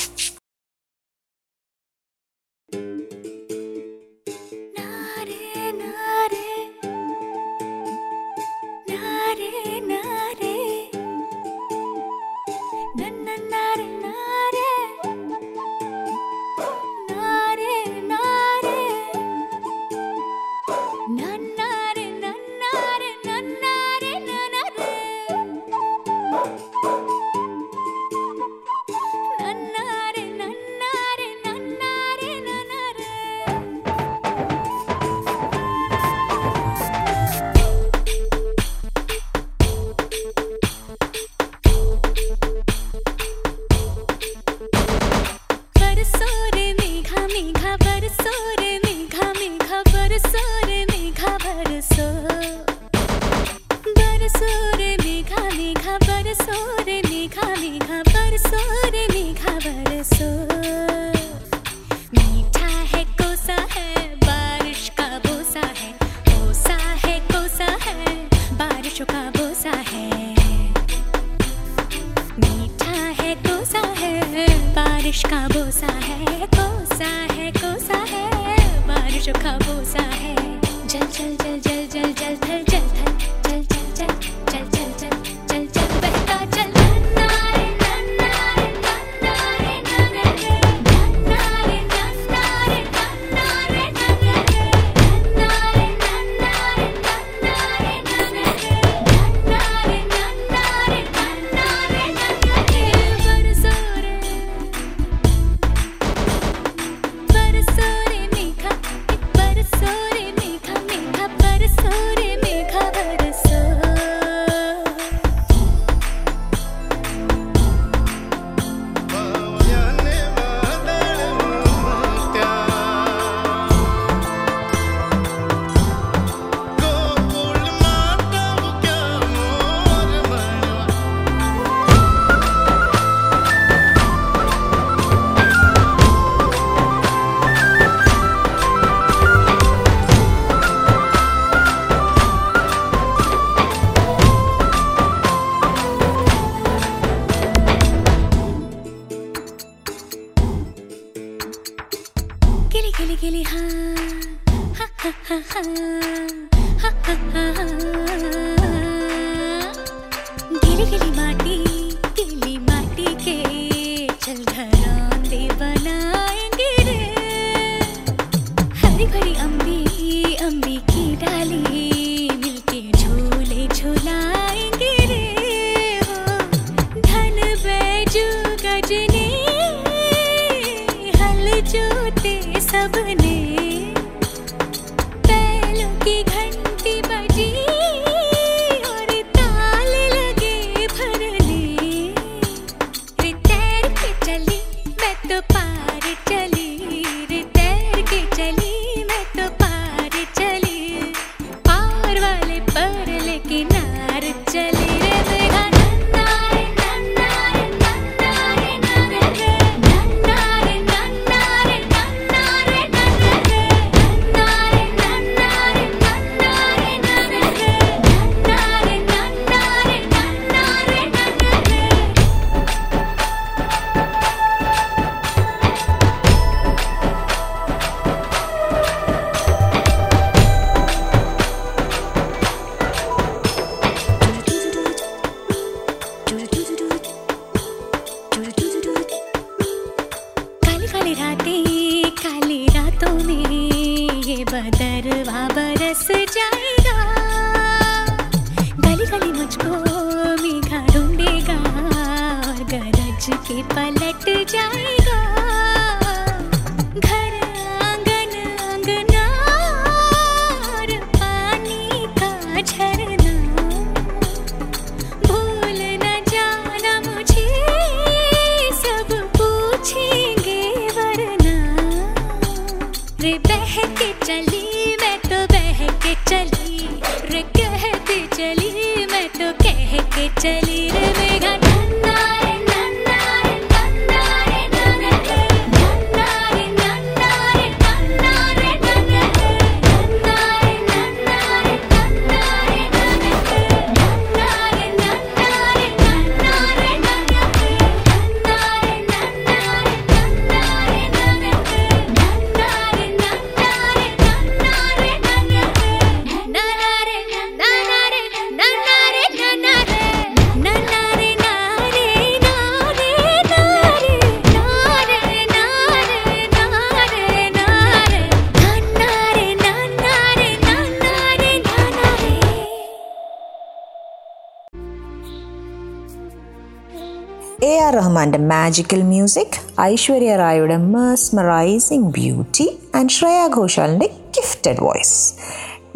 റഹ്മാന്റെ 328.27 328.55
മാജിക്കൽ 328.55 329.03
മ്യൂസിക് 329.03 329.57
ഐശ്വര്യ 329.81 330.37
റായുടെ 330.37 330.77
മേസ്മറൈസിംഗ് 330.77 332.09
ബ്യൂട്ടി 332.12 332.79
ആൻഡ് 332.95 333.11
ശ്രേയ 333.11 333.49
ഘോഷാലിന്റെ 333.57 334.07
ഗിഫ്റ്റഡ് 334.07 334.83
വോയിസ് 334.83 335.35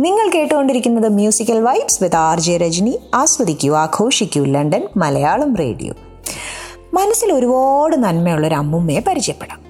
നിങ്ങൾ 0.00 0.30
കേട്ടുകൊണ്ടിരിക്കുന്നത് 0.34 1.08
musical 1.08 1.58
vibes 1.60 2.02
with 2.02 2.16
R 2.16 2.40
J 2.40 2.56
Rajani. 2.56 2.98
ആസ്വദിക്കൂ 3.14 3.74
ആഘോഷിക്കൂ 3.74 4.44
ലണ്ടൻ 4.44 4.88
മലയാളം 4.96 5.56
റേഡിയോ. 5.56 5.94
മനസ്സിൽ 6.94 7.32
ഒരുപാട് 7.32 7.96
നന്മയുള്ളൊരു 7.96 8.54
അമ്മുമ്മയെ 8.54 9.00
പരിചയപ്പെടാം. 9.00 9.69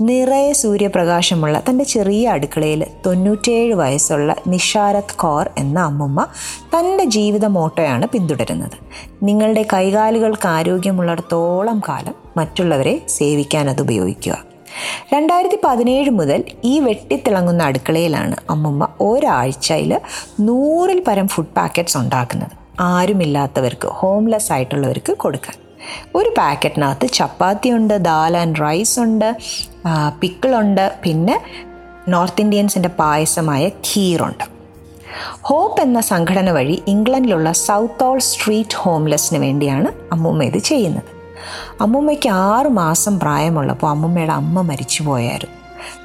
നിറയെ 0.00 0.52
സൂര്യപ്രകാശമുള്ള 0.52 1.62
തന്റെ 1.68 1.84
ചെറിയ 1.84 2.28
അടുക്കളയിൽ 2.28 2.86
തൊണ്ണൂറ്റേഴ് 3.06 3.74
വയസ്സുള്ള 3.74 4.36
നിഷാരത് 4.46 5.16
കോർ 5.16 5.50
എന്ന 5.58 5.80
അമ്മുമ്മ 5.80 6.26
തന്റെ 6.78 7.04
ജീവിത 7.04 7.44
മോട്ടോയാണ് 7.44 8.06
പിന്തുടരുന്നത്. 8.06 8.76
നിങ്ങളുടെ 9.22 9.66
കൈകാലുകൾക്ക് 9.72 10.46
ആരോഗ്യമുള്ളിടത്തോളം 10.46 11.82
കാലം 11.88 12.14
മറ്റുള്ളവരെ 12.36 13.02
സേവിക്കാൻ 13.08 13.70
അത് 13.70 13.82
ഉപയോഗിക്കുക. 13.82 14.44
രണ്ടായിരത്തി 15.12 15.58
പതിനേഴ് 15.64 16.10
മുതൽ 16.10 16.44
ഈ 16.64 16.80
വെട്ടിത്തിളങ്ങുന്ന 16.80 17.62
അടുക്കളയിലാണ് 17.62 18.36
അമ്മുമ്മ 18.50 18.88
ഒരാഴ്ചയിൽ 19.00 20.00
നൂറിൽ 20.40 21.04
പരം 21.08 21.28
ഫുഡ് 21.28 21.54
പാക്കറ്റ്സ് 21.56 21.98
ഉണ്ടാക്കുന്നത്. 21.98 22.50
ആരുമില്ലാത്തവർക്ക് 22.80 23.88
ഹോംലെസ് 23.88 24.52
ആയിട്ടുള്ളവർക്ക് 24.52 25.16
കൊടുക്കാൻ. 25.16 25.65
ഒരു 26.16 26.34
പാക്കറ്റിനകത്ത് 26.38 27.06
ചപ്പാത്തി 27.06 27.68
ഉണ്ട് 27.68 27.94
ദാൽ 28.04 28.36
ആൻഡ് 28.36 28.60
റൈസ് 28.60 29.00
ഉണ്ട് 29.00 29.36
പിക്കിളുണ്ട് 30.20 30.94
പിന്നെ 31.04 31.40
നോർത്ത് 32.08 32.40
ഇന്ത്യൻസിന്റെ 32.40 32.88
പായസമായ 32.88 33.68
ഖീറുണ്ട് 33.68 34.44
ഹോപ്പ് 35.42 35.80
എന്ന 35.80 36.00
സംഘടന 36.00 36.50
വഴി 36.50 36.82
ഇംഗ്ലണ്ടിലുള്ള 36.88 37.52
സൗത്ത് 37.52 38.04
ഓൾ 38.04 38.18
സ്ട്രീറ്റ് 38.18 38.76
ഹോംലെസ്സിന് 38.76 39.38
വേണ്ടിയാണ് 39.38 39.92
അമ്മൂമ്മ 40.12 40.42
ഇത് 40.42 40.58
ചെയ്യുന്നത്. 40.58 41.10
അമ്മൂമ്മയ്ക്ക് 41.80 42.28
ആറ് 42.28 42.66
മാസം 42.66 43.20
പ്രായമുള്ളപ്പോൾ 43.20 43.90
അമ്മൂമ്മയുടെ 43.90 44.32
അമ്മ 44.32 44.62
മരിച്ചു 44.62 45.02
പോയായിരുന്നു. 45.02 45.54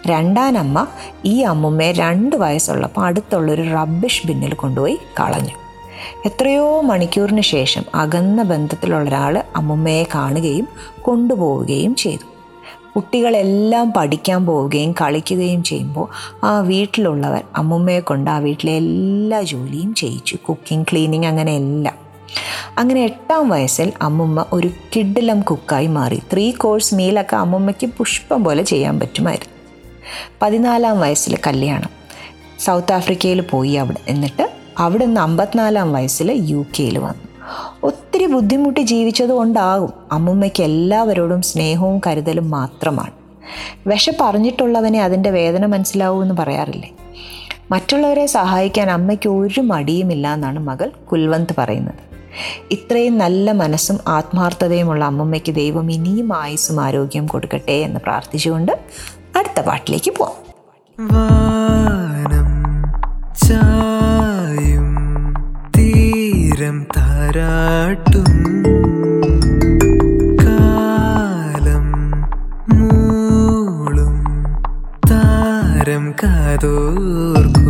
രണ്ടാനമ്മ 0.08 0.88
ഈ 1.26 1.42
അമ്മൂമ്മയെ 1.42 1.92
രണ്ട് 1.92 2.36
വയസ്സുള്ളപ്പോൾ 2.36 3.06
അടുത്തുള്ളൊരു 3.06 3.62
റബ്ബിഷ് 3.62 4.28
ബിന്നിൽ 4.28 4.54
കൊണ്ടുപോയി 4.54 5.00
കളഞ്ഞു. 5.20 5.61
എത്രയോ 6.26 6.82
മണിക്കൂറിന് 6.82 7.42
ശേഷം 7.42 7.84
അകന്ന 7.96 8.44
ബന്ധത്തിലുള്ള 8.44 9.10
ഒരാൾ 9.10 9.44
അമ്മുമ്മയെ 9.56 10.04
കാണുകയും 10.16 10.68
കൊണ്ടുപോവുകയും 11.02 11.96
ചെയ്തു. 11.96 12.32
കുട്ടികളെല്ലാം 12.96 13.94
പഠിക്കാൻ 13.98 14.46
പോവുകയും 14.46 14.92
കളിക്കുകയും 14.92 15.64
ചെയ്യുമ്പോൾ 15.64 16.08
ആ 16.46 16.60
വീട്ടിലുള്ളവർ 16.60 17.44
അമ്മുമ്മയെ 17.56 18.00
കൊണ്ട് 18.00 18.32
ആ 18.32 18.38
വീട്ടിലെ 18.38 18.74
എല്ലാ 18.74 19.42
ജോലിയും 19.42 19.94
ചെയ്യിച്ചു. 19.94 20.36
കുക്കിംഗ് 20.50 20.88
ക്ലീനിങ് 20.92 21.26
അങ്ങനെ 21.26 21.56
എല്ലാം. 21.56 21.96
അങ്ങനെ 22.78 23.04
എട്ടാം 23.04 23.50
വയസ്സിൽ 23.50 23.92
അമ്മുമ്മ 24.02 24.46
ഒരു 24.54 24.70
കിഡിലം 24.96 25.42
കുക്കായി 25.42 25.88
മാറി. 25.88 26.22
ത്രീ 26.34 26.52
കോഴ്സ് 26.52 26.96
മീലൊക്കെ 26.96 27.36
അമ്മുമ്മയ്ക്ക് 27.36 27.94
പുഷ്പം 27.98 28.44
പോലെ 28.44 28.64
ചെയ്യാൻ 28.64 29.00
പറ്റുമായിരുന്നു. 29.00 29.54
പതിനാലാം 30.42 31.00
വയസ്സിൽ 31.00 31.38
കല്യാണം. 31.48 31.90
സൗത്ത് 32.60 32.94
ആഫ്രിക്കയിൽ 32.94 33.42
പോയി 33.42 33.72
അവിടെ. 33.72 33.98
എന്നിട്ട് 34.08 34.61
അവിടെ 34.80 35.06
നിന്ന് 35.06 35.22
അമ്പത്തിനാലാം 35.22 35.94
വയസ്സിൽ 35.94 36.32
യു 36.32 36.66
കെയിൽ 36.80 36.98
വന്നു. 36.98 37.32
ഒത്തിരി 37.84 38.26
ബുദ്ധിമുട്ടി 38.26 38.82
ജീവിച്ചത് 38.82 39.30
കൊണ്ടാകും 39.30 39.94
അമ്മുമ്മയ്ക്ക് 40.12 40.64
എല്ലാവരോടും 40.64 41.42
സ്നേഹവും 41.42 42.02
കരുതലും 42.08 42.50
മാത്രമാണ്. 42.50 43.12
വിശപ്പറിഞ്ഞിട്ടുള്ളവനെ 43.88 45.04
അതിന്റെ 45.04 45.30
വേദന 45.30 45.66
മനസ്സിലാവൂ 45.66 46.22
എന്ന് 46.22 46.36
പറയാറില്ലേ? 46.40 46.92
മറ്റുള്ളവരെ 47.72 48.26
സഹായിക്കാൻ 48.26 48.92
അമ്മയ്ക്ക് 48.92 49.30
ഒരു 49.30 49.62
മടിയുമില്ല 49.62 50.34
എന്നാണ് 50.34 50.60
മകൾ 50.60 50.92
കുൽവന്ത് 51.12 51.56
പറയുന്നത്. 51.58 52.12
ഇത്രയും 52.72 53.18
നല്ല 53.18 53.52
മനസ്സും 53.52 54.00
ആത്മാർത്ഥതയുമുള്ള 54.08 55.06
അമ്മമ്മയ്ക്ക് 55.06 55.56
ദൈവം 55.56 55.92
ഇനിയും 55.92 56.38
ആയുസ്സും 56.38 56.82
ആരോഗ്യം 56.82 57.26
കൊടുക്കട്ടെ 57.26 57.72
എന്ന് 57.72 58.00
പ്രാർത്ഥിച്ചുകൊണ്ട് 58.00 58.72
അടുത്ത 59.36 59.66
പാട്ടിലേക്ക് 59.66 60.12
പോവാം. 60.12 60.52
തീരം 66.72 66.80
താരാട്ടും 66.96 68.30
കാലം 70.44 71.88
മൂളും 72.78 74.16
താരം 75.12 76.06
കാതോർക്കും. 76.22 77.61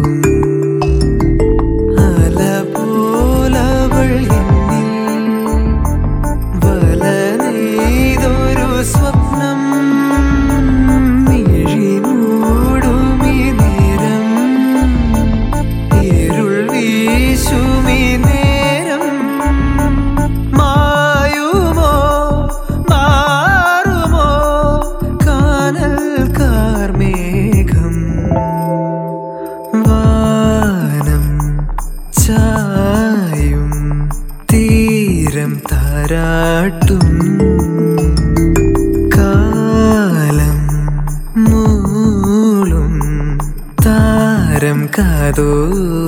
的。 45.32 46.01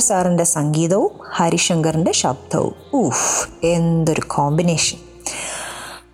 സാറിന്റെ 0.00 0.44
സംഗീതവും 0.44 1.10
ഹരിശങ്കറിന്റെ 1.34 2.12
ശബ്ദവും. 2.12 2.74
ഊഫ് 2.94 3.48
എന്തൊരു 3.64 4.20
കോമ്പിനേഷൻ 4.20 4.98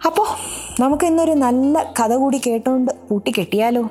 അപ്പോൾ 0.06 0.26
നമുക്ക് 0.80 1.04
ഇന്നൊരു 1.06 1.32
നല്ല 1.32 1.82
കഥ 1.82 2.12
കൂടി 2.12 2.40
കേട്ടുകൊണ്ട് 2.46 2.92
പൂട്ടി 3.08 3.32
കെട്ടിയാലോ? 3.38 3.82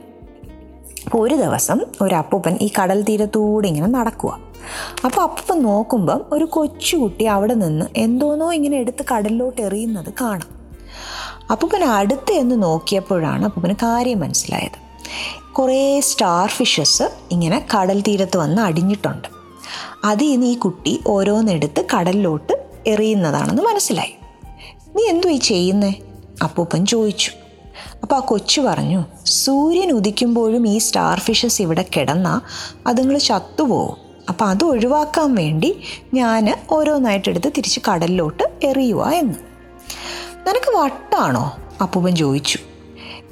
അപ്പോൾ 1.05 1.27
ഒരു 1.27 1.35
ദിവസം 1.35 1.79
ഒരു 2.01 2.15
അപ്പൂപ്പൻ 2.15 2.57
ഈ 2.61 2.69
കടൽ 2.81 3.01
തീരത്തൂടെ 3.01 3.67
ഇങ്ങനെ 3.67 3.87
നടക്കുക 3.87 4.39
അപ്പോൾ 5.05 5.21
അപ്പൂപ്പൻ 5.21 5.63
നോക്കുമ്പം 5.63 6.25
ഒരു 6.31 6.45
കൊച്ചുകുട്ടി 6.45 7.25
അവിടെ 7.25 7.53
നിന്ന് 7.53 7.85
എന്തോന്നോ 7.95 8.53
ഇങ്ങനെ 8.53 8.77
എടുത്ത് 8.77 9.05
കടലിലോട്ട് 9.11 9.61
എറിയുന്നത് 9.61 10.13
കാണാം. 10.21 10.49
അപ്പൂപ്പൻ 11.51 11.83
അടുത്ത് 11.83 12.31
എന്ന് 12.31 12.63
നോക്കിയപ്പോഴാണ് 12.63 13.45
അപ്പൂപ്പന് 13.45 13.73
കാര്യം 13.73 14.19
മനസ്സിലായത്. 14.19 14.79
കുറേ 15.53 15.99
സ്റ്റാർ 15.99 16.49
ഫിഷസ് 16.49 17.03
ഇങ്ങനെ 17.31 17.67
കടൽ 17.75 18.01
തീരത്ത് 18.01 18.37
വന്ന് 18.37 18.61
അടിഞ്ഞിട്ടുണ്ട്. 18.61 19.34
അതിൽ 20.05 20.31
നിന്ന് 20.31 20.47
ഈ 20.47 20.53
കുട്ടി 20.53 20.99
ഓരോന്നെടുത്ത് 21.07 21.85
കടലിലോട്ട് 21.95 22.53
എറിയുന്നതാണെന്ന് 22.87 23.61
മനസ്സിലായി. 23.61 24.15
നീ 24.95 25.03
എന്തു 25.03 25.27
ഈ 25.27 25.37
ചെയ്യുന്നേ? 25.37 25.93
അപ്പൂപ്പൻ 26.43 26.85
ചോദിച്ചു. 26.85 27.31
അപ്പോൾ 28.01 28.15
ആ 28.15 28.19
കൊച്ചു 28.19 28.61
പറഞ്ഞു 28.61 29.03
സൂര്യൻ 29.25 29.91
ഉദിക്കുമ്പോഴും 29.91 30.67
ഈ 30.67 30.77
സ്റ്റാർ 30.77 31.19
ഫിഷസ് 31.19 31.61
ഇവിടെ 31.61 31.85
കിടന്നാൽ 31.97 32.41
അതുങ്ങൾ 32.87 33.17
ചത്തുപോകും 33.17 33.97
അപ്പോൾ 34.29 34.45
അത് 34.45 34.63
ഒഴിവാക്കാൻ 34.63 35.35
വേണ്ടി 35.35 35.79
ഞാൻ 36.13 36.65
ഓരോന്നായിട്ടെടുത്ത് 36.71 37.47
തിരിച്ച് 37.57 37.79
കടലിലോട്ട് 37.91 38.43
എറിയുക 38.63 39.05
എന്ന്. 39.05 39.33
നിനക്ക് 40.47 40.77
വട്ടാണോ? 40.77 41.57
അപ്പൂപ്പൻ 41.81 42.15
ചോദിച്ചു. 42.15 42.59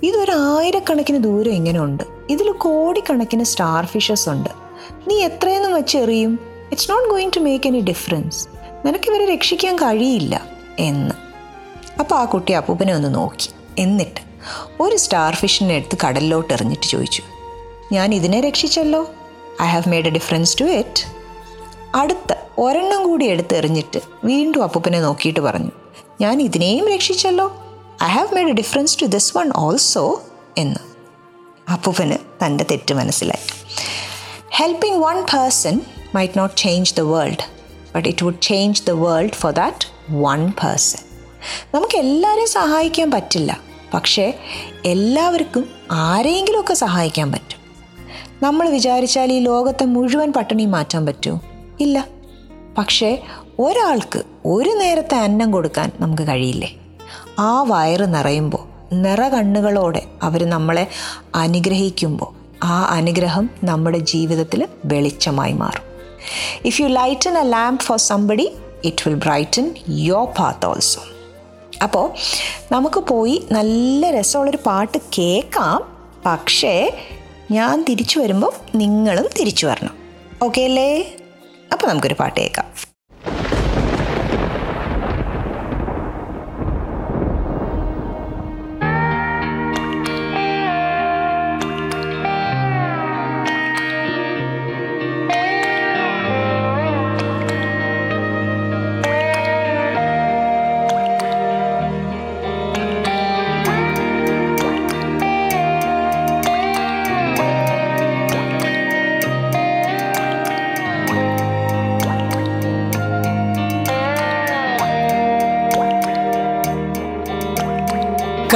ഇതൊരായിരക്കണക്കിന് 0.03 1.23
ദൂരം 1.23 1.51
ഇങ്ങനെ 1.51 1.79
ഉണ്ട് 1.79 2.03
ഇതിൽ 2.29 2.51
കോടിക്കണക്കിന് 2.51 3.43
സ്റ്റാർ 3.43 3.85
ഫിഷസ് 3.85 4.29
ഉണ്ട്. 4.29 4.49
നീ 5.07 5.21
എത്രയെന്നും 5.21 5.73
വെച്ച് 5.73 5.97
എറിയും? 5.97 6.52
It's 6.73 6.91
not 6.91 7.09
going 7.09 7.31
to 7.35 7.39
make 7.39 7.67
any 7.67 7.79
difference 7.79 8.47
നിനക്കിവരെ 8.85 9.25
രക്ഷിക്കാൻ 9.33 9.75
കഴിയില്ല 9.75 10.47
എന്ന്. 10.79 11.15
അപ്പോൾ 11.99 12.15
ആ 12.15 12.25
കുട്ടി 12.25 12.53
അപ്പൂപ്പനെ 12.53 12.93
ഒന്ന് 12.93 13.15
നോക്കി. 13.15 13.49
എന്നിട്ട് 13.77 14.21
ഒരു 14.79 14.95
സ്റ്റാർ 14.95 15.35
ഫിഷിനെ 15.35 15.73
എടുത്ത് 15.73 15.97
കടലിലോട്ട് 16.05 16.53
എറിഞ്ഞിട്ട് 16.53 16.87
ചോദിച്ചു 16.87 17.23
ഞാൻ 17.91 18.13
ഇതിനെ 18.13 18.41
രക്ഷിച്ചല്ലോ? 18.41 19.11
I 19.61 19.65
have 19.65 19.89
made 19.89 20.05
a 20.05 20.09
difference 20.09 20.57
to 20.61 20.63
it 20.63 21.03
അടുത്ത 21.95 22.33
ഒരെണ്ണം 22.57 23.03
കൂടി 23.03 23.25
എടുത്ത് 23.25 23.55
എറിഞ്ഞിട്ട് 23.55 24.01
വീണ്ടും 24.23 24.63
അപ്പൂപ്പനെ 24.63 25.01
നോക്കിയിട്ട് 25.01 25.39
പറഞ്ഞു 25.39 25.71
ഞാൻ 26.21 26.41
ഇതിനെയും 26.41 26.93
രക്ഷിച്ചല്ലോ? 26.93 27.63
I 28.03 28.07
have 28.07 28.35
made 28.35 28.49
a 28.49 28.53
difference 28.53 28.99
to 29.01 29.05
this 29.05 29.37
one 29.37 29.51
also 29.55 30.21
എന്ന്. 30.57 30.79
അപ്പൂപ്പന് 31.71 32.45
തന്റെ 32.45 32.65
തെറ്റ് 32.71 32.93
മനസ്സിലായി. 32.93 33.47
Helping 34.51 35.05
one 35.05 35.21
person 35.21 35.81
might 36.15 36.33
not 36.33 36.49
change 36.49 37.03
the 37.03 37.05
world, 37.09 37.39
but 37.95 38.11
it 38.11 38.17
would 38.17 38.35
change 38.35 38.77
the 38.91 39.01
world 39.05 39.31
for 39.31 39.51
that 39.55 39.87
one 40.09 40.49
person 40.49 40.99
നമുക്ക് 41.73 41.97
എല്ലാവരെയും 41.97 42.47
സഹായിക്കാൻ 42.47 43.11
പറ്റില്ല. 43.11 43.59
പക്ഷേ 43.93 44.33
എല്ലാവർക്കും 44.85 45.69
ആരെങ്കിലുമൊക്കെ 45.91 46.73
സഹായിക്കാൻ 46.73 47.31
പറ്റും. 47.31 47.59
നമ്മൾ 48.43 48.69
വിചാരിച്ചാൽ 48.69 49.31
ഈ 49.31 49.39
ലോകത്തെ 49.39 49.85
മുഴുവൻ 49.85 50.33
പട്ടിണി 50.33 50.65
മാറ്റാൻ 50.65 51.05
പറ്റുമോ 51.05 51.41
ഇല്ല. 51.79 52.07
പക്ഷേ 52.77 53.23
ഒരാൾക്ക് 53.59 54.23
ഒരു 54.45 54.69
നേരത്തെ 54.69 55.15
അന്നം 55.15 55.51
കൊടുക്കാൻ 55.51 55.91
നമുക്ക് 55.99 56.27
കഴിയില്ലേ? 56.27 56.75
ആ 57.39 57.63
വയറ് 57.63 58.15
നിറയുമ്പോൾ 58.15 58.95
നിറകണ്ണുകളോടെ 58.95 60.03
അവർ 60.23 60.49
നമ്മളെ 60.49 60.87
അനുഗ്രഹിക്കുമ്പോൾ 61.35 62.63
ആ 62.65 62.85
അനുഗ്രഹം 62.85 63.49
നമ്മുടെ 63.63 63.97
ജീവിതത്തിൽ 63.97 64.67
വെളിച്ചമായി 64.85 65.53
മാറും. 65.53 65.92
If 66.65 66.81
you 66.81 66.87
lighten 66.87 67.37
a 67.37 67.43
lamp 67.43 67.83
for 67.83 67.97
somebody 67.97 68.51
it 68.83 69.09
will 69.09 69.15
brighten 69.15 69.75
your 69.89 70.25
path 70.25 70.65
also 70.65 71.01
അപ്പോൾ 71.83 72.11
നമുക്ക് 72.71 72.99
പോയി 72.99 73.47
നല്ല 73.51 74.09
രസമുള്ളൊരു 74.11 74.59
പാട്ട് 74.65 74.97
കേൾക്കാം. 75.19 75.93
പക്ഷേ 76.25 76.97
ഞാൻ 77.51 77.85
തിരിച്ചു 77.89 78.19
വരുമ്പോൾ 78.19 78.53
നിങ്ങളും 78.75 79.29
തിരിച്ചു 79.39 79.67
വരണം. 79.67 79.95
ഓക്കെ 80.43 80.61
അല്ലേ? 80.61 81.15
അപ്പോൾ 81.73 81.87
നമുക്കൊരു 81.87 82.13
പാട്ട് 82.13 82.41
കേൾക്കാം. 82.41 82.65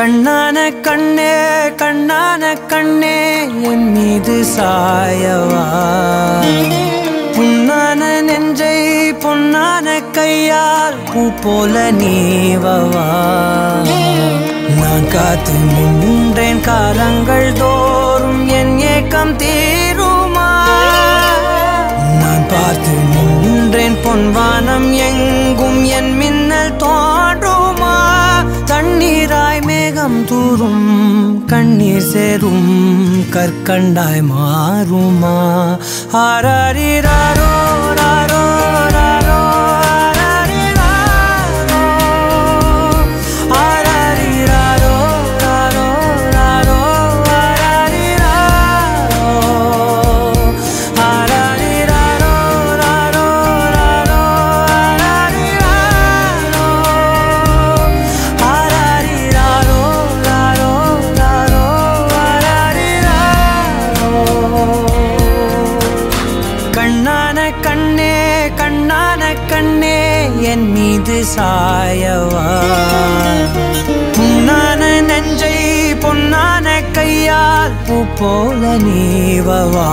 கண்ணான 0.08 0.58
கண்ணே 0.82 1.32
கண்ணான 1.76 2.42
கண்ணே 2.68 3.16
என் 3.70 3.88
மீது 3.94 4.36
சாயவா? 4.54 5.64
புண்ணான 7.36 8.00
நெஞ்சை 8.22 8.78
பொன்னான 9.24 9.88
கையால் 10.12 10.98
பூ 11.10 11.24
போல 11.44 11.92
நீவவா? 11.92 13.08
நான் 14.80 15.10
காத்து 15.10 15.58
நின்றேன் 16.00 16.62
காலங்கள் 16.62 17.52
தோறும் 17.54 18.48
என் 18.60 18.76
ஏக்கம் 18.94 19.36
தீருமா? 19.36 20.50
நான் 22.22 22.48
பார்த்து 22.50 22.96
நின்றேன் 23.44 24.00
பொன்வானம் 24.06 24.90
எங்கும் 25.10 25.84
என் 26.00 26.14
மின்னல் 26.16 26.76
தோன்றுமா? 26.78 27.96
தண்ணீராய் 28.66 29.37
கண்ணீர் 31.98 32.12
சேரும் 32.14 32.66
கற்கண்டாய் 33.36 34.22
மாறுமா? 34.24 35.38
ஆராரிராரோ 36.22 37.48
நெஞ்சை 75.20 75.56
பொன்னான 76.02 76.66
கையால் 76.96 77.76
பூ 77.86 77.96
போல 78.20 78.62
நீவவா? 78.84 79.86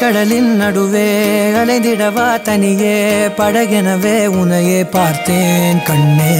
கடலின் 0.00 0.56
நடுவே 0.56 1.08
அலைந்திடவா 1.54 2.42
தனியே 2.42 2.96
படகெனவே 3.38 4.16
உனையே 4.34 4.84
பார்த்தேன் 4.90 5.82
கண்ணே. 5.82 6.36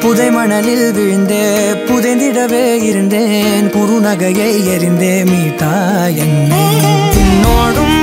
புதை 0.00 0.30
மணலில் 0.30 0.92
விழுந்தே 0.92 1.44
புதைந்திடவே 1.88 2.64
இருந்தேன் 2.82 3.68
குறுநகையை 3.70 4.50
எறிந்தே 4.66 5.24
மீட்டா 5.24 5.72
என்னோடும் 6.18 7.96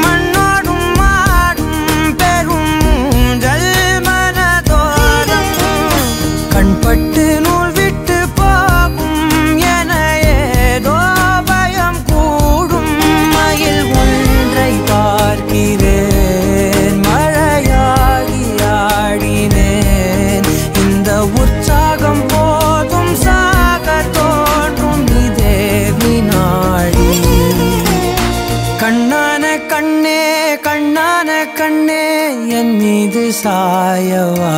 சாயவா? 33.32 34.54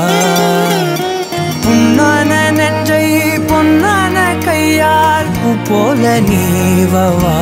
புண்ணான 1.63 2.51
நெஞ்சை 2.51 3.30
பொன்னான 3.39 4.43
கையார் 4.45 5.26
போல 5.70 6.20
நீவவா? 6.20 7.38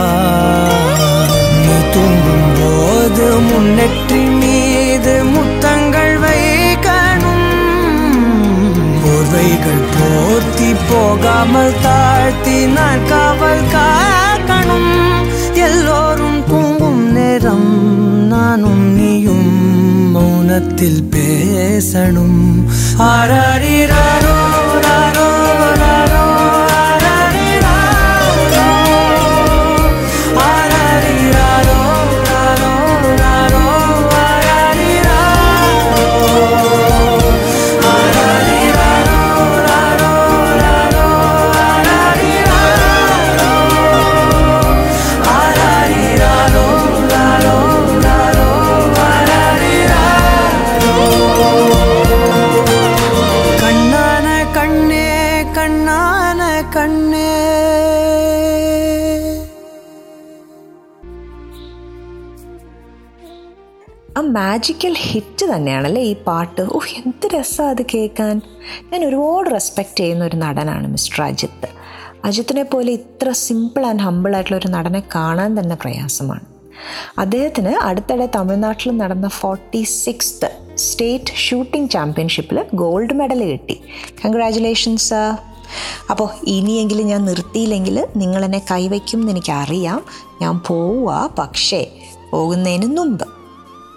நீ 1.62 1.76
தூங்கும் 1.94 2.50
போது 2.60 3.40
முன்னெற்றி 3.40 4.40
மீது 4.40 5.24
முத்தங்கள் 5.24 6.20
வைக்கணும். 6.20 7.48
போர்வைகள் 9.04 9.86
போர்த்தி 9.96 10.76
போகாமல் 10.90 11.74
தாழ்த்தி 11.82 12.66
நான் 12.66 13.08
காவல் 13.08 13.66
காக்கணும். 13.74 14.94
எல்லோரும் 15.54 16.44
தூங்கும் 16.48 17.12
நேரம் 17.12 17.70
நானும் 18.28 18.94
நீயும் 18.96 19.54
மௌனத்தில் 20.16 21.04
பேசணும். 21.76 22.64
ஆராரிரோ 23.00 24.45
മാജിക്കൽ 64.66 64.96
ഹിറ്റ് 65.00 65.46
തന്നെയാണല്ലേ 65.50 66.02
ഈ 66.02 66.14
പാട്ട്? 66.28 66.62
ഓ 66.76 66.78
എന്ത് 67.00 67.26
രസമാണ് 67.34 67.72
അത് 67.74 67.82
കേൾക്കാൻ. 67.94 68.42
ഞാൻ 68.92 69.02
ഒരുപാട് 69.06 69.48
റെസ്പെക്റ്റ് 69.54 70.00
ചെയ്യുന്ന 70.00 70.24
ഒരു 70.26 70.36
നടനാണ് 70.36 70.88
മിസ്റ്റർ 70.88 71.20
അജിത്ത് 71.24 71.68
അജിത്തിനെ 72.28 72.64
പോലെ 72.64 72.92
ഇത്ര 72.92 73.28
സിമ്പിൾ 73.32 73.86
ആൻഡ് 73.86 74.04
ഹമ്പിൾ 74.08 74.32
ആയിട്ടുള്ള 74.36 74.58
ഒരു 74.58 74.68
നടനെ 74.68 75.02
കാണാൻ 75.16 75.60
തന്നെ 75.60 75.76
പ്രയാസമാണ്. 75.76 76.46
അദ്ദേഹത്തിന് 77.18 77.74
അടുത്തിടെ 77.90 78.28
തമിഴ്നാട്ടിൽ 78.36 78.98
നടന്ന 78.98 79.28
ഫോർട്ടി 79.28 79.84
സിക്സ്ത് 79.84 80.50
സ്റ്റേറ്റ് 80.78 81.38
ഷൂട്ടിംഗ് 81.46 81.90
ചാമ്പ്യൻഷിപ്പിൽ 81.90 82.64
ഗോൾഡ് 82.74 83.14
മെഡൽ 83.14 83.44
കിട്ടി 83.52 83.78
കൺഗ്രാചുലേഷൻസ് 84.26 85.14
അപ്പോൾ 86.12 86.30
ഇനിയെങ്കിലും 86.58 87.08
ഞാൻ 87.08 87.26
നിർത്തിയില്ലെങ്കിൽ 87.26 88.06
നിങ്ങളെന്നെ 88.16 88.64
കൈവയ്ക്കും 88.72 89.20
എന്ന് 89.20 89.32
എനിക്കറിയാം. 89.32 90.02
ഞാൻ 90.42 90.56
പോവുക 90.68 91.32
പക്ഷേ 91.40 91.84
പോകുന്നതിന് 92.32 92.98
മുമ്പ്. 92.98 93.45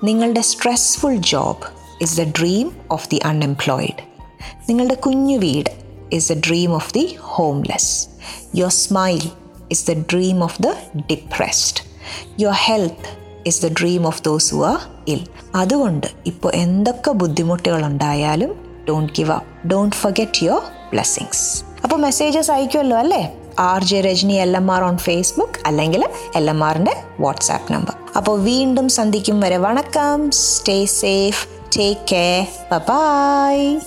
നിങ്ങളുടെ 0.02 0.42
stressful 0.42 1.16
job 1.28 1.64
is 2.00 2.16
the 2.16 2.24
dream 2.38 2.66
of 2.90 3.08
the 3.08 3.20
unemployed 3.24 4.02
നിങ്ങളുടെ 4.68 4.96
കുഞ്ഞു 5.04 5.36
വീട് 5.38 5.70
is 6.12 6.28
the 6.32 6.38
dream 6.40 6.72
of 6.74 6.92
the 6.92 7.04
homeless 7.30 7.92
your 8.54 8.74
smile 8.78 9.22
is 9.70 9.84
the 9.86 9.94
dream 10.12 10.44
of 10.44 10.62
the 10.62 10.68
depressed 11.06 11.80
your 12.40 12.56
health 12.64 13.08
is 13.46 13.60
the 13.62 13.70
dream 13.80 14.06
of 14.06 14.22
those 14.22 14.54
who 14.54 14.60
are 14.64 14.78
ill 15.08 15.22
അതുകൊണ്ട് 15.54 16.06
ഇപ്പോൾ 16.26 16.52
എന്തൊക്കെ 16.56 17.12
ബുദ്ധിമുട്ടുകൾ 17.14 17.82
ഉണ്ടായാലും 17.86 18.52
don't 18.88 19.12
give 19.14 19.30
up 19.30 19.68
don't 19.68 19.96
forget 19.96 20.44
your 20.44 20.62
blessings 20.90 21.44
അപ്പോൾ 21.84 21.98
messages 21.98 22.50
അയക്കുമല്ലോ 22.50 22.96
അല്ലേ? 22.98 23.22
R 23.58 23.84
J 23.84 24.00
Rajani 24.00 24.32
L 24.32 24.56
M 24.56 24.72
R 24.72 24.84
on 24.84 24.98
Facebook 24.98 25.52
അല്ലെങ്കിൽ 25.66 26.04
L 26.36 26.50
M 26.50 26.64
ആറിന്റെ 26.64 26.96
വാട്സാപ്പ് 27.20 27.72
നമ്പർ 27.72 27.94
അപ്പോൾ 28.16 28.40
വീണ്ടും 28.40 28.88
സന്ധിക്കും 28.88 29.40
വരെ. 29.40 29.56
വണക്കം. 29.56 30.30
Stay 30.30 30.84
safe 30.84 31.46
take 31.78 32.00
care 32.12 32.46
bye 32.78 33.78